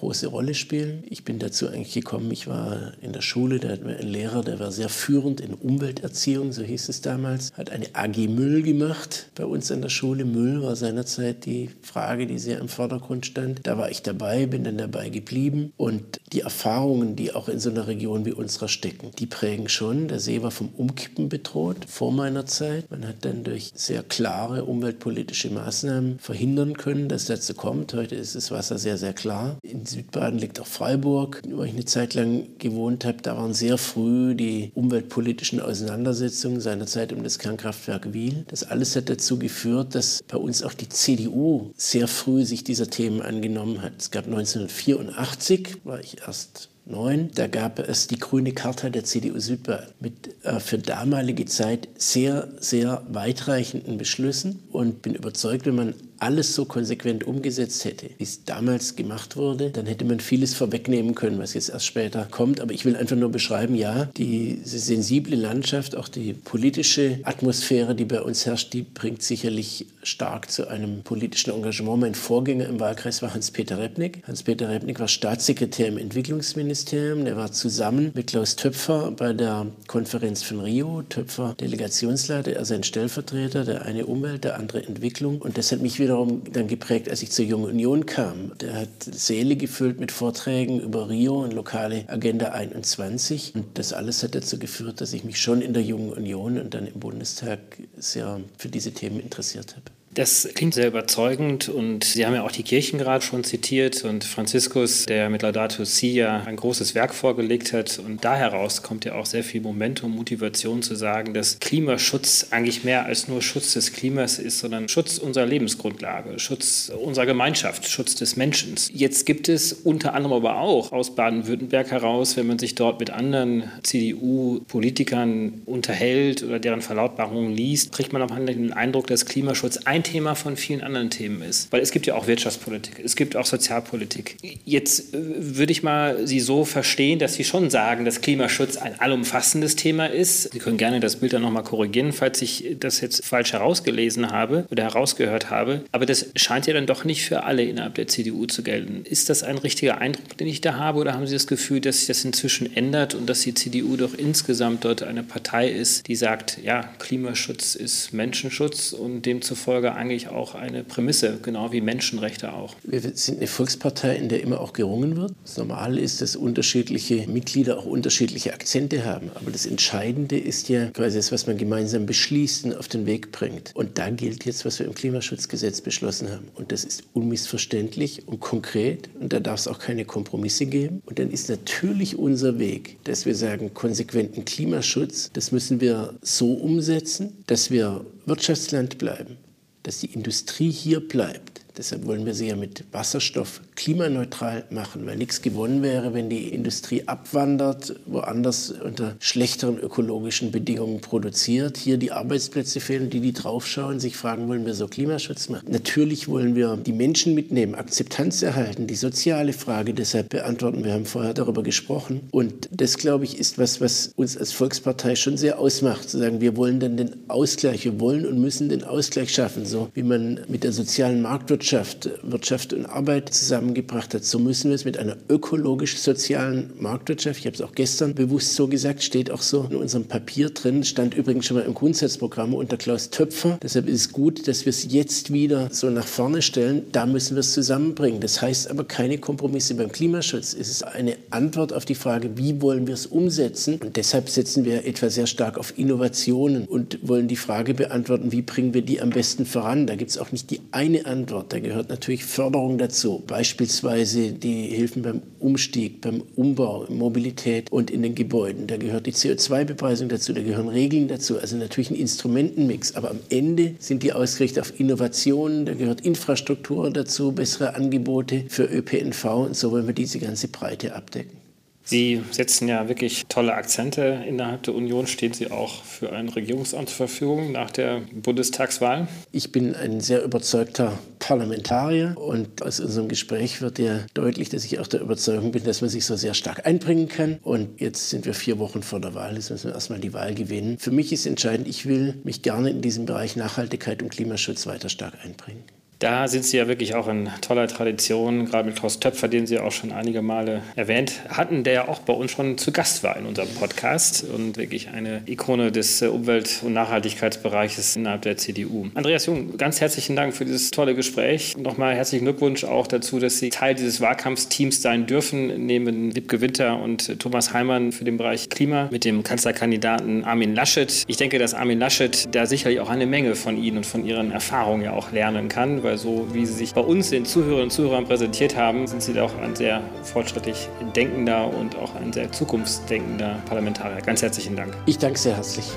große 0.00 0.28
Rolle 0.28 0.54
spielen. 0.54 1.04
Ich 1.08 1.24
bin 1.24 1.38
dazu 1.38 1.68
eigentlich 1.68 1.92
gekommen, 1.92 2.30
ich 2.30 2.46
war 2.46 2.92
in 3.02 3.12
der 3.12 3.20
Schule, 3.20 3.58
da 3.60 3.68
hatten 3.68 3.86
wir 3.86 3.98
einen 3.98 4.08
Lehrer, 4.08 4.42
der 4.42 4.58
war 4.58 4.72
sehr 4.72 4.88
führend 4.88 5.42
in 5.42 5.52
Umwelterziehung, 5.52 6.52
so 6.52 6.62
hieß 6.62 6.88
es 6.88 7.02
damals, 7.02 7.52
hat 7.52 7.70
eine 7.70 7.86
AG 7.92 8.16
Müll 8.28 8.62
gemacht 8.62 9.30
bei 9.34 9.44
uns 9.44 9.70
an 9.70 9.82
der 9.82 9.90
Schule. 9.90 10.24
Müll 10.24 10.62
war 10.62 10.74
seinerzeit 10.74 11.44
die 11.44 11.68
Frage, 11.82 12.26
die 12.26 12.38
sehr 12.38 12.58
im 12.60 12.68
Vordergrund 12.68 13.26
stand. 13.26 13.60
Da 13.64 13.76
war 13.76 13.90
ich 13.90 14.00
dabei, 14.00 14.46
bin 14.46 14.64
dann 14.64 14.78
dabei 14.78 15.10
geblieben 15.10 15.74
und 15.76 16.20
die 16.32 16.40
Erfahrungen, 16.40 17.14
die 17.14 17.34
auch 17.34 17.50
in 17.50 17.60
so 17.60 17.68
einer 17.68 17.86
Region 17.86 18.24
wie 18.24 18.32
unserer 18.32 18.68
stecken, 18.68 19.10
die 19.18 19.26
prägen 19.26 19.68
schon. 19.68 20.08
Der 20.08 20.18
See 20.18 20.40
war 20.40 20.50
vom 20.50 20.70
Umkippen 20.70 21.28
bedroht 21.28 21.84
vor 21.86 22.10
meiner 22.10 22.46
Zeit. 22.46 22.90
Man 22.90 23.06
hat 23.06 23.26
dann 23.26 23.44
durch 23.44 23.72
sehr 23.74 24.02
klare 24.02 24.64
umweltpolitische 24.64 25.50
Maßnahmen 25.50 26.18
verhindern 26.20 26.78
können, 26.78 27.08
dass 27.08 27.26
dazu 27.26 27.52
kommt. 27.52 27.92
Heute 27.92 28.14
ist 28.14 28.34
das 28.34 28.50
Wasser 28.50 28.78
sehr, 28.78 28.96
sehr 28.96 29.12
klar. 29.12 29.58
In 29.62 29.84
Südbaden 29.90 30.38
liegt 30.38 30.60
auch 30.60 30.66
Freiburg, 30.66 31.42
wo 31.48 31.62
ich 31.64 31.72
eine 31.72 31.84
Zeit 31.84 32.14
lang 32.14 32.46
gewohnt 32.58 33.04
habe. 33.04 33.18
Da 33.22 33.36
waren 33.36 33.54
sehr 33.54 33.78
früh 33.78 34.34
die 34.34 34.72
umweltpolitischen 34.74 35.60
Auseinandersetzungen 35.60 36.60
seinerzeit 36.60 37.12
um 37.12 37.22
das 37.22 37.38
Kernkraftwerk 37.38 38.12
Wiel. 38.12 38.44
Das 38.48 38.64
alles 38.64 38.96
hat 38.96 39.08
dazu 39.08 39.38
geführt, 39.38 39.94
dass 39.94 40.22
bei 40.28 40.36
uns 40.36 40.62
auch 40.62 40.74
die 40.74 40.88
CDU 40.88 41.72
sehr 41.76 42.08
früh 42.08 42.44
sich 42.44 42.64
dieser 42.64 42.88
Themen 42.88 43.22
angenommen 43.22 43.82
hat. 43.82 43.92
Es 43.98 44.10
gab 44.10 44.26
1984, 44.26 45.84
war 45.84 46.00
ich 46.00 46.18
erst 46.26 46.70
2009, 46.90 47.30
da 47.34 47.46
gab 47.46 47.78
es 47.78 48.06
die 48.06 48.18
grüne 48.18 48.52
Charta 48.52 48.90
der 48.90 49.04
CDU 49.04 49.38
Südbaden 49.38 49.86
mit 50.00 50.44
äh, 50.44 50.60
für 50.60 50.78
damalige 50.78 51.44
Zeit 51.46 51.88
sehr, 51.96 52.48
sehr 52.58 53.02
weitreichenden 53.08 53.98
Beschlüssen 53.98 54.60
und 54.70 55.02
bin 55.02 55.14
überzeugt, 55.14 55.66
wenn 55.66 55.76
man 55.76 55.94
alles 56.20 56.54
so 56.54 56.64
konsequent 56.64 57.24
umgesetzt 57.24 57.84
hätte, 57.84 58.10
wie 58.18 58.24
es 58.24 58.44
damals 58.44 58.96
gemacht 58.96 59.36
wurde, 59.36 59.70
dann 59.70 59.86
hätte 59.86 60.04
man 60.04 60.20
vieles 60.20 60.54
vorwegnehmen 60.54 61.14
können, 61.14 61.38
was 61.38 61.54
jetzt 61.54 61.70
erst 61.70 61.86
später 61.86 62.26
kommt. 62.30 62.60
Aber 62.60 62.72
ich 62.72 62.84
will 62.84 62.96
einfach 62.96 63.16
nur 63.16 63.30
beschreiben, 63.30 63.74
ja, 63.74 64.06
diese 64.16 64.78
sensible 64.78 65.36
Landschaft, 65.36 65.96
auch 65.96 66.08
die 66.08 66.34
politische 66.34 67.20
Atmosphäre, 67.24 67.94
die 67.94 68.04
bei 68.04 68.20
uns 68.20 68.46
herrscht, 68.46 68.72
die 68.72 68.82
bringt 68.82 69.22
sicherlich 69.22 69.86
stark 70.02 70.50
zu 70.50 70.68
einem 70.68 71.02
politischen 71.02 71.52
Engagement. 71.52 72.00
Mein 72.00 72.14
Vorgänger 72.14 72.66
im 72.66 72.80
Wahlkreis 72.80 73.22
war 73.22 73.34
Hans-Peter 73.34 73.78
Repnick. 73.78 74.22
Hans-Peter 74.26 74.68
Repnick 74.68 75.00
war 75.00 75.08
Staatssekretär 75.08 75.88
im 75.88 75.98
Entwicklungsministerium. 75.98 77.24
Der 77.24 77.36
war 77.36 77.52
zusammen 77.52 78.12
mit 78.14 78.28
Klaus 78.28 78.56
Töpfer 78.56 79.10
bei 79.12 79.32
der 79.32 79.66
Konferenz 79.86 80.42
von 80.42 80.60
Rio. 80.60 81.02
Töpfer 81.02 81.54
Delegationsleiter, 81.60 82.52
er 82.52 82.64
sein 82.64 82.82
Stellvertreter, 82.82 83.64
der 83.64 83.82
eine 83.82 84.06
Umwelt, 84.06 84.44
der 84.44 84.58
andere 84.58 84.82
Entwicklung. 84.84 85.40
Und 85.40 85.58
das 85.58 85.72
hat 85.72 85.80
mich 85.80 85.98
wieder 85.98 86.09
wiederum 86.10 86.42
dann 86.52 86.66
geprägt, 86.66 87.08
als 87.08 87.22
ich 87.22 87.30
zur 87.30 87.44
Jungen 87.44 87.70
Union 87.70 88.04
kam. 88.04 88.58
Der 88.58 88.74
hat 88.74 88.88
Säle 89.02 89.54
gefüllt 89.54 90.00
mit 90.00 90.10
Vorträgen 90.10 90.80
über 90.80 91.08
Rio 91.08 91.44
und 91.44 91.52
lokale 91.52 92.04
Agenda 92.08 92.48
21. 92.48 93.54
Und 93.54 93.78
das 93.78 93.92
alles 93.92 94.22
hat 94.24 94.34
dazu 94.34 94.58
geführt, 94.58 95.00
dass 95.00 95.12
ich 95.12 95.22
mich 95.22 95.40
schon 95.40 95.62
in 95.62 95.72
der 95.72 95.84
Jungen 95.84 96.12
Union 96.12 96.58
und 96.58 96.74
dann 96.74 96.88
im 96.88 96.98
Bundestag 96.98 97.60
sehr 97.96 98.40
für 98.58 98.68
diese 98.68 98.90
Themen 98.90 99.20
interessiert 99.20 99.76
habe. 99.76 99.99
Das 100.12 100.48
klingt 100.54 100.74
sehr 100.74 100.88
überzeugend 100.88 101.68
und 101.68 102.02
Sie 102.02 102.26
haben 102.26 102.34
ja 102.34 102.42
auch 102.42 102.50
die 102.50 102.64
Kirchen 102.64 102.98
gerade 102.98 103.24
schon 103.24 103.44
zitiert 103.44 104.04
und 104.04 104.24
Franziskus, 104.24 105.06
der 105.06 105.30
mit 105.30 105.42
Laudato 105.42 105.84
Si 105.84 106.14
ja 106.14 106.42
ein 106.46 106.56
großes 106.56 106.96
Werk 106.96 107.14
vorgelegt 107.14 107.72
hat 107.72 108.00
und 108.04 108.24
da 108.24 108.34
heraus 108.34 108.82
kommt 108.82 109.04
ja 109.04 109.14
auch 109.14 109.24
sehr 109.24 109.44
viel 109.44 109.60
Momentum, 109.60 110.10
Motivation 110.10 110.82
zu 110.82 110.96
sagen, 110.96 111.32
dass 111.32 111.60
Klimaschutz 111.60 112.48
eigentlich 112.50 112.82
mehr 112.82 113.06
als 113.06 113.28
nur 113.28 113.40
Schutz 113.40 113.74
des 113.74 113.92
Klimas 113.92 114.40
ist, 114.40 114.58
sondern 114.58 114.88
Schutz 114.88 115.18
unserer 115.18 115.46
Lebensgrundlage, 115.46 116.40
Schutz 116.40 116.90
unserer 117.00 117.26
Gemeinschaft, 117.26 117.88
Schutz 117.88 118.16
des 118.16 118.34
Menschen. 118.34 118.74
Jetzt 118.92 119.26
gibt 119.26 119.48
es 119.48 119.72
unter 119.72 120.14
anderem 120.14 120.38
aber 120.38 120.58
auch 120.58 120.90
aus 120.90 121.14
Baden-Württemberg 121.14 121.92
heraus, 121.92 122.36
wenn 122.36 122.48
man 122.48 122.58
sich 122.58 122.74
dort 122.74 122.98
mit 122.98 123.10
anderen 123.10 123.70
CDU-Politikern 123.84 125.62
unterhält 125.66 126.42
oder 126.42 126.58
deren 126.58 126.82
Verlautbarungen 126.82 127.54
liest, 127.54 127.92
kriegt 127.92 128.12
man 128.12 128.22
auch 128.22 128.36
den 128.36 128.72
Eindruck, 128.72 129.06
dass 129.06 129.24
Klimaschutz 129.24 129.76
ein 129.84 129.99
ein 130.00 130.04
Thema 130.04 130.34
von 130.34 130.56
vielen 130.56 130.82
anderen 130.82 131.10
Themen 131.10 131.42
ist. 131.42 131.70
Weil 131.72 131.80
es 131.80 131.90
gibt 131.90 132.06
ja 132.06 132.14
auch 132.14 132.26
Wirtschaftspolitik, 132.26 133.00
es 133.04 133.16
gibt 133.16 133.36
auch 133.36 133.46
Sozialpolitik. 133.46 134.36
Jetzt 134.64 135.14
äh, 135.14 135.18
würde 135.20 135.72
ich 135.72 135.82
mal 135.82 136.26
Sie 136.26 136.40
so 136.40 136.64
verstehen, 136.64 137.18
dass 137.18 137.34
Sie 137.34 137.44
schon 137.44 137.70
sagen, 137.70 138.04
dass 138.04 138.20
Klimaschutz 138.20 138.76
ein 138.76 138.98
allumfassendes 138.98 139.76
Thema 139.76 140.06
ist. 140.06 140.52
Sie 140.52 140.58
können 140.58 140.78
gerne 140.78 141.00
das 141.00 141.16
Bild 141.16 141.32
dann 141.32 141.42
nochmal 141.42 141.62
korrigieren, 141.62 142.12
falls 142.12 142.40
ich 142.42 142.76
das 142.80 143.00
jetzt 143.00 143.24
falsch 143.24 143.52
herausgelesen 143.52 144.30
habe 144.30 144.66
oder 144.70 144.84
herausgehört 144.84 145.50
habe. 145.50 145.84
Aber 145.92 146.06
das 146.06 146.26
scheint 146.36 146.66
ja 146.66 146.74
dann 146.74 146.86
doch 146.86 147.04
nicht 147.04 147.24
für 147.24 147.44
alle 147.44 147.64
innerhalb 147.64 147.94
der 147.94 148.06
CDU 148.06 148.46
zu 148.46 148.62
gelten. 148.62 149.04
Ist 149.04 149.28
das 149.28 149.42
ein 149.42 149.58
richtiger 149.58 149.98
Eindruck, 149.98 150.36
den 150.38 150.48
ich 150.48 150.60
da 150.60 150.74
habe, 150.74 150.98
oder 150.98 151.12
haben 151.12 151.26
Sie 151.26 151.34
das 151.34 151.46
Gefühl, 151.46 151.80
dass 151.80 151.98
sich 151.98 152.06
das 152.06 152.24
inzwischen 152.24 152.74
ändert 152.74 153.14
und 153.14 153.28
dass 153.28 153.42
die 153.42 153.54
CDU 153.54 153.96
doch 153.96 154.14
insgesamt 154.14 154.84
dort 154.84 155.02
eine 155.02 155.22
Partei 155.22 155.68
ist, 155.68 156.08
die 156.08 156.16
sagt, 156.16 156.58
ja, 156.62 156.82
Klimaschutz 156.98 157.74
ist 157.74 158.12
Menschenschutz 158.12 158.92
und 158.92 159.26
demzufolge 159.26 159.89
sogar 159.90 159.96
eigentlich 159.96 160.28
auch 160.28 160.54
eine 160.54 160.84
Prämisse, 160.84 161.38
genau 161.42 161.72
wie 161.72 161.80
Menschenrechte 161.80 162.52
auch. 162.52 162.76
Wir 162.82 163.00
sind 163.00 163.38
eine 163.38 163.46
Volkspartei, 163.46 164.16
in 164.16 164.28
der 164.28 164.42
immer 164.42 164.60
auch 164.60 164.72
gerungen 164.72 165.16
wird. 165.16 165.32
Das 165.44 165.56
Normale 165.56 166.00
ist, 166.00 166.20
dass 166.20 166.36
unterschiedliche 166.36 167.26
Mitglieder 167.28 167.78
auch 167.78 167.86
unterschiedliche 167.86 168.52
Akzente 168.52 169.04
haben. 169.04 169.30
Aber 169.34 169.50
das 169.50 169.66
Entscheidende 169.66 170.38
ist 170.38 170.68
ja 170.68 170.86
quasi 170.90 171.16
das, 171.16 171.32
was 171.32 171.46
man 171.46 171.56
gemeinsam 171.56 172.06
beschließt 172.06 172.66
und 172.66 172.76
auf 172.76 172.88
den 172.88 173.06
Weg 173.06 173.32
bringt. 173.32 173.72
Und 173.74 173.98
da 173.98 174.10
gilt 174.10 174.44
jetzt, 174.44 174.64
was 174.64 174.78
wir 174.78 174.86
im 174.86 174.94
Klimaschutzgesetz 174.94 175.80
beschlossen 175.80 176.30
haben. 176.30 176.48
Und 176.54 176.72
das 176.72 176.84
ist 176.84 177.04
unmissverständlich 177.12 178.26
und 178.28 178.40
konkret. 178.40 179.10
Und 179.20 179.32
da 179.32 179.40
darf 179.40 179.60
es 179.60 179.68
auch 179.68 179.78
keine 179.78 180.04
Kompromisse 180.04 180.66
geben. 180.66 181.02
Und 181.06 181.18
dann 181.18 181.30
ist 181.30 181.48
natürlich 181.48 182.16
unser 182.16 182.58
Weg, 182.58 182.98
dass 183.04 183.26
wir 183.26 183.34
sagen, 183.34 183.74
konsequenten 183.74 184.44
Klimaschutz, 184.44 185.30
das 185.32 185.52
müssen 185.52 185.80
wir 185.80 186.14
so 186.22 186.52
umsetzen, 186.52 187.32
dass 187.46 187.70
wir 187.70 188.04
Wirtschaftsland 188.26 188.98
bleiben, 188.98 189.38
dass 189.82 190.00
die 190.00 190.12
Industrie 190.12 190.70
hier 190.70 191.06
bleibt. 191.06 191.62
Deshalb 191.76 192.04
wollen 192.06 192.26
wir 192.26 192.34
sie 192.34 192.48
ja 192.48 192.56
mit 192.56 192.84
Wasserstoff 192.92 193.60
klimaneutral 193.80 194.64
machen, 194.68 195.06
weil 195.06 195.16
nichts 195.16 195.40
gewonnen 195.40 195.82
wäre, 195.82 196.12
wenn 196.12 196.28
die 196.28 196.48
Industrie 196.48 197.04
abwandert, 197.06 197.96
woanders 198.04 198.70
unter 198.70 199.16
schlechteren 199.20 199.78
ökologischen 199.78 200.52
Bedingungen 200.52 201.00
produziert, 201.00 201.78
hier 201.78 201.96
die 201.96 202.12
Arbeitsplätze 202.12 202.80
fehlen, 202.80 203.08
die 203.08 203.20
die 203.20 203.32
draufschauen, 203.32 203.98
sich 203.98 204.18
fragen, 204.18 204.48
wollen 204.48 204.66
wir 204.66 204.74
so 204.74 204.86
Klimaschutz 204.86 205.48
machen? 205.48 205.66
Natürlich 205.70 206.28
wollen 206.28 206.54
wir 206.54 206.76
die 206.76 206.92
Menschen 206.92 207.34
mitnehmen, 207.34 207.74
Akzeptanz 207.74 208.42
erhalten, 208.42 208.86
die 208.86 208.96
soziale 208.96 209.54
Frage 209.54 209.94
deshalb 209.94 210.28
beantworten. 210.28 210.84
Wir 210.84 210.92
haben 210.92 211.06
vorher 211.06 211.32
darüber 211.32 211.62
gesprochen. 211.62 212.28
Und 212.32 212.68
das, 212.70 212.98
glaube 212.98 213.24
ich, 213.24 213.38
ist 213.38 213.58
was, 213.58 213.80
was 213.80 214.12
uns 214.14 214.36
als 214.36 214.52
Volkspartei 214.52 215.16
schon 215.16 215.38
sehr 215.38 215.58
ausmacht, 215.58 216.10
zu 216.10 216.18
sagen, 216.18 216.42
wir 216.42 216.54
wollen 216.56 216.80
dann 216.80 216.98
den 216.98 217.16
Ausgleich, 217.28 217.86
wir 217.86 217.98
wollen 217.98 218.26
und 218.26 218.38
müssen 218.38 218.68
den 218.68 218.84
Ausgleich 218.84 219.32
schaffen, 219.32 219.64
so 219.64 219.88
wie 219.94 220.02
man 220.02 220.40
mit 220.48 220.64
der 220.64 220.72
sozialen 220.72 221.22
Marktwirtschaft 221.22 222.10
Wirtschaft, 222.22 222.72
und 222.72 222.86
Arbeit 222.86 223.32
zusammengebracht 223.70 224.14
hat, 224.14 224.24
so 224.24 224.38
müssen 224.38 224.70
wir 224.70 224.74
es 224.74 224.84
mit 224.84 224.98
einer 224.98 225.16
ökologisch-sozialen 225.28 226.72
Marktwirtschaft, 226.78 227.40
ich 227.40 227.46
habe 227.46 227.54
es 227.54 227.62
auch 227.62 227.72
gestern 227.72 228.14
bewusst 228.14 228.54
so 228.54 228.68
gesagt, 228.68 229.02
steht 229.02 229.30
auch 229.30 229.42
so 229.42 229.66
in 229.70 229.76
unserem 229.76 230.04
Papier 230.04 230.50
drin, 230.50 230.84
stand 230.84 231.14
übrigens 231.14 231.46
schon 231.46 231.56
mal 231.56 231.64
im 231.64 231.74
Grundsatzprogramm 231.74 232.54
unter 232.54 232.76
Klaus 232.76 233.10
Töpfer. 233.10 233.58
Deshalb 233.62 233.88
ist 233.88 234.00
es 234.00 234.12
gut, 234.12 234.48
dass 234.48 234.64
wir 234.66 234.70
es 234.70 234.92
jetzt 234.92 235.32
wieder 235.32 235.68
so 235.70 235.90
nach 235.90 236.06
vorne 236.06 236.42
stellen. 236.42 236.84
Da 236.92 237.06
müssen 237.06 237.36
wir 237.36 237.40
es 237.40 237.52
zusammenbringen. 237.52 238.20
Das 238.20 238.42
heißt 238.42 238.70
aber 238.70 238.84
keine 238.84 239.18
Kompromisse 239.18 239.74
beim 239.74 239.92
Klimaschutz. 239.92 240.54
Es 240.58 240.68
ist 240.68 240.82
eine 240.82 241.16
Antwort 241.30 241.72
auf 241.72 241.84
die 241.84 241.94
Frage, 241.94 242.36
wie 242.36 242.60
wollen 242.60 242.86
wir 242.86 242.94
es 242.94 243.06
umsetzen. 243.06 243.78
Und 243.80 243.96
deshalb 243.96 244.28
setzen 244.28 244.64
wir 244.64 244.84
etwa 244.86 245.10
sehr 245.10 245.26
stark 245.26 245.58
auf 245.58 245.78
Innovationen 245.78 246.66
und 246.66 246.98
wollen 247.06 247.28
die 247.28 247.36
Frage 247.36 247.74
beantworten, 247.74 248.32
wie 248.32 248.42
bringen 248.42 248.74
wir 248.74 248.82
die 248.82 249.00
am 249.00 249.10
besten 249.10 249.46
voran. 249.46 249.86
Da 249.86 249.94
gibt 249.94 250.10
es 250.10 250.18
auch 250.18 250.32
nicht 250.32 250.50
die 250.50 250.60
eine 250.72 251.06
Antwort. 251.06 251.52
Da 251.52 251.60
gehört 251.60 251.88
natürlich 251.88 252.24
Förderung 252.24 252.78
dazu. 252.78 253.22
Beispielsweise 253.60 254.32
die 254.32 254.68
Hilfen 254.68 255.02
beim 255.02 255.20
Umstieg, 255.38 256.00
beim 256.00 256.22
Umbau, 256.34 256.86
Mobilität 256.88 257.70
und 257.70 257.90
in 257.90 258.02
den 258.02 258.14
Gebäuden. 258.14 258.66
Da 258.66 258.78
gehört 258.78 259.04
die 259.04 259.12
CO2-Bepreisung 259.12 260.08
dazu, 260.08 260.32
da 260.32 260.40
gehören 260.40 260.68
Regeln 260.68 261.08
dazu. 261.08 261.38
Also 261.38 261.58
natürlich 261.58 261.90
ein 261.90 261.96
Instrumentenmix. 261.96 262.94
Aber 262.94 263.10
am 263.10 263.18
Ende 263.28 263.74
sind 263.78 264.02
die 264.02 264.14
ausgerichtet 264.14 264.62
auf 264.62 264.80
Innovationen, 264.80 265.66
da 265.66 265.74
gehört 265.74 266.00
Infrastruktur 266.00 266.90
dazu, 266.90 267.32
bessere 267.32 267.74
Angebote 267.74 268.44
für 268.48 268.64
ÖPNV 268.64 269.24
und 269.26 269.54
so 269.54 269.72
wollen 269.72 269.86
wir 269.86 269.92
diese 269.92 270.20
ganze 270.20 270.48
Breite 270.48 270.94
abdecken. 270.94 271.39
Sie 271.84 272.22
setzen 272.30 272.68
ja 272.68 272.88
wirklich 272.88 273.26
tolle 273.28 273.54
Akzente. 273.54 274.22
Innerhalb 274.26 274.62
der 274.62 274.74
Union 274.74 275.06
stehen 275.06 275.32
Sie 275.32 275.50
auch 275.50 275.82
für 275.82 276.12
ein 276.12 276.28
Regierungsamt 276.28 276.88
zur 276.88 277.08
Verfügung 277.08 277.52
nach 277.52 277.70
der 277.70 278.02
Bundestagswahl. 278.12 279.08
Ich 279.32 279.50
bin 279.50 279.74
ein 279.74 280.00
sehr 280.00 280.22
überzeugter 280.22 280.98
Parlamentarier 281.18 282.14
und 282.16 282.62
aus 282.62 282.80
unserem 282.80 283.08
Gespräch 283.08 283.60
wird 283.60 283.78
ja 283.78 284.00
deutlich, 284.14 284.48
dass 284.48 284.64
ich 284.64 284.78
auch 284.78 284.86
der 284.86 285.00
Überzeugung 285.00 285.52
bin, 285.52 285.64
dass 285.64 285.80
man 285.80 285.90
sich 285.90 286.04
so 286.04 286.16
sehr 286.16 286.34
stark 286.34 286.66
einbringen 286.66 287.08
kann. 287.08 287.38
Und 287.42 287.80
jetzt 287.80 288.10
sind 288.10 288.24
wir 288.24 288.34
vier 288.34 288.58
Wochen 288.58 288.82
vor 288.82 289.00
der 289.00 289.14
Wahl, 289.14 289.34
jetzt 289.34 289.50
müssen 289.50 289.68
wir 289.68 289.74
erstmal 289.74 290.00
die 290.00 290.12
Wahl 290.12 290.34
gewinnen. 290.34 290.78
Für 290.78 290.90
mich 290.90 291.12
ist 291.12 291.26
entscheidend, 291.26 291.66
ich 291.66 291.86
will 291.86 292.14
mich 292.24 292.42
gerne 292.42 292.70
in 292.70 292.82
diesem 292.82 293.06
Bereich 293.06 293.36
Nachhaltigkeit 293.36 294.02
und 294.02 294.10
Klimaschutz 294.10 294.66
weiter 294.66 294.88
stark 294.88 295.14
einbringen. 295.24 295.64
Da 296.00 296.28
sind 296.28 296.46
Sie 296.46 296.56
ja 296.56 296.66
wirklich 296.66 296.94
auch 296.94 297.08
in 297.08 297.28
toller 297.42 297.68
Tradition, 297.68 298.46
gerade 298.46 298.66
mit 298.66 298.78
Klaus 298.78 299.00
Töpfer, 299.00 299.28
den 299.28 299.46
Sie 299.46 299.58
auch 299.58 299.70
schon 299.70 299.92
einige 299.92 300.22
Male 300.22 300.62
erwähnt 300.74 301.12
hatten, 301.28 301.62
der 301.62 301.72
ja 301.74 301.88
auch 301.88 301.98
bei 301.98 302.14
uns 302.14 302.30
schon 302.30 302.56
zu 302.56 302.72
Gast 302.72 303.02
war 303.02 303.18
in 303.18 303.26
unserem 303.26 303.50
Podcast 303.50 304.24
und 304.24 304.56
wirklich 304.56 304.88
eine 304.88 305.20
Ikone 305.26 305.70
des 305.70 306.00
äh, 306.00 306.06
Umwelt- 306.06 306.62
und 306.64 306.72
Nachhaltigkeitsbereiches 306.72 307.96
innerhalb 307.96 308.22
der 308.22 308.38
CDU. 308.38 308.86
Andreas 308.94 309.26
Jung, 309.26 309.58
ganz 309.58 309.82
herzlichen 309.82 310.16
Dank 310.16 310.34
für 310.34 310.46
dieses 310.46 310.70
tolle 310.70 310.94
Gespräch. 310.94 311.58
Nochmal 311.58 311.94
herzlichen 311.94 312.24
Glückwunsch 312.24 312.64
auch 312.64 312.86
dazu, 312.86 313.18
dass 313.18 313.38
Sie 313.38 313.50
Teil 313.50 313.74
dieses 313.74 314.00
Wahlkampfteams 314.00 314.80
sein 314.80 315.04
dürfen, 315.04 315.66
neben 315.66 316.12
Lipke 316.12 316.40
Winter 316.40 316.80
und 316.80 317.20
Thomas 317.20 317.52
Heimann 317.52 317.92
für 317.92 318.04
den 318.04 318.16
Bereich 318.16 318.48
Klima 318.48 318.88
mit 318.90 319.04
dem 319.04 319.22
Kanzlerkandidaten 319.22 320.24
Armin 320.24 320.54
Laschet. 320.54 321.04
Ich 321.08 321.18
denke, 321.18 321.38
dass 321.38 321.52
Armin 321.52 321.78
Laschet 321.78 322.34
da 322.34 322.46
sicherlich 322.46 322.80
auch 322.80 322.88
eine 322.88 323.04
Menge 323.04 323.34
von 323.34 323.62
Ihnen 323.62 323.76
und 323.76 323.86
von 323.86 324.06
Ihren 324.06 324.32
Erfahrungen 324.32 324.82
ja 324.82 324.94
auch 324.94 325.12
lernen 325.12 325.50
kann, 325.50 325.82
weil 325.82 325.89
so 325.96 326.26
wie 326.32 326.46
Sie 326.46 326.52
sich 326.52 326.74
bei 326.74 326.80
uns 326.80 327.10
den 327.10 327.24
Zuhörerinnen 327.24 327.64
und 327.64 327.70
Zuhörern 327.70 328.04
präsentiert 328.06 328.56
haben, 328.56 328.86
sind 328.86 329.02
Sie 329.02 329.18
auch 329.20 329.36
ein 329.38 329.54
sehr 329.56 329.82
fortschrittlich 330.02 330.68
denkender 330.94 331.52
und 331.52 331.76
auch 331.76 331.94
ein 331.94 332.12
sehr 332.12 332.30
zukunftsdenkender 332.32 333.38
Parlamentarier. 333.46 334.00
Ganz 334.02 334.22
herzlichen 334.22 334.56
Dank. 334.56 334.76
Ich 334.86 334.98
danke 334.98 335.18
sehr 335.18 335.36
herzlich. 335.36 335.70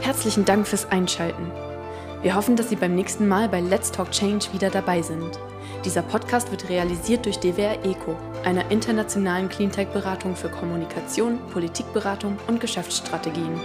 Herzlichen 0.00 0.44
Dank 0.44 0.66
fürs 0.66 0.90
Einschalten. 0.90 1.50
Wir 2.22 2.34
hoffen, 2.34 2.56
dass 2.56 2.70
Sie 2.70 2.76
beim 2.76 2.94
nächsten 2.94 3.28
Mal 3.28 3.48
bei 3.48 3.60
Let's 3.60 3.90
Talk 3.90 4.10
Change 4.10 4.46
wieder 4.52 4.70
dabei 4.70 5.02
sind. 5.02 5.38
Dieser 5.84 6.02
Podcast 6.02 6.50
wird 6.50 6.70
realisiert 6.70 7.26
durch 7.26 7.38
DWR 7.38 7.84
ECO, 7.84 8.16
einer 8.44 8.70
internationalen 8.70 9.50
Cleantech-Beratung 9.50 10.34
für 10.34 10.48
Kommunikation, 10.48 11.38
Politikberatung 11.52 12.38
und 12.46 12.60
Geschäftsstrategien. 12.60 13.60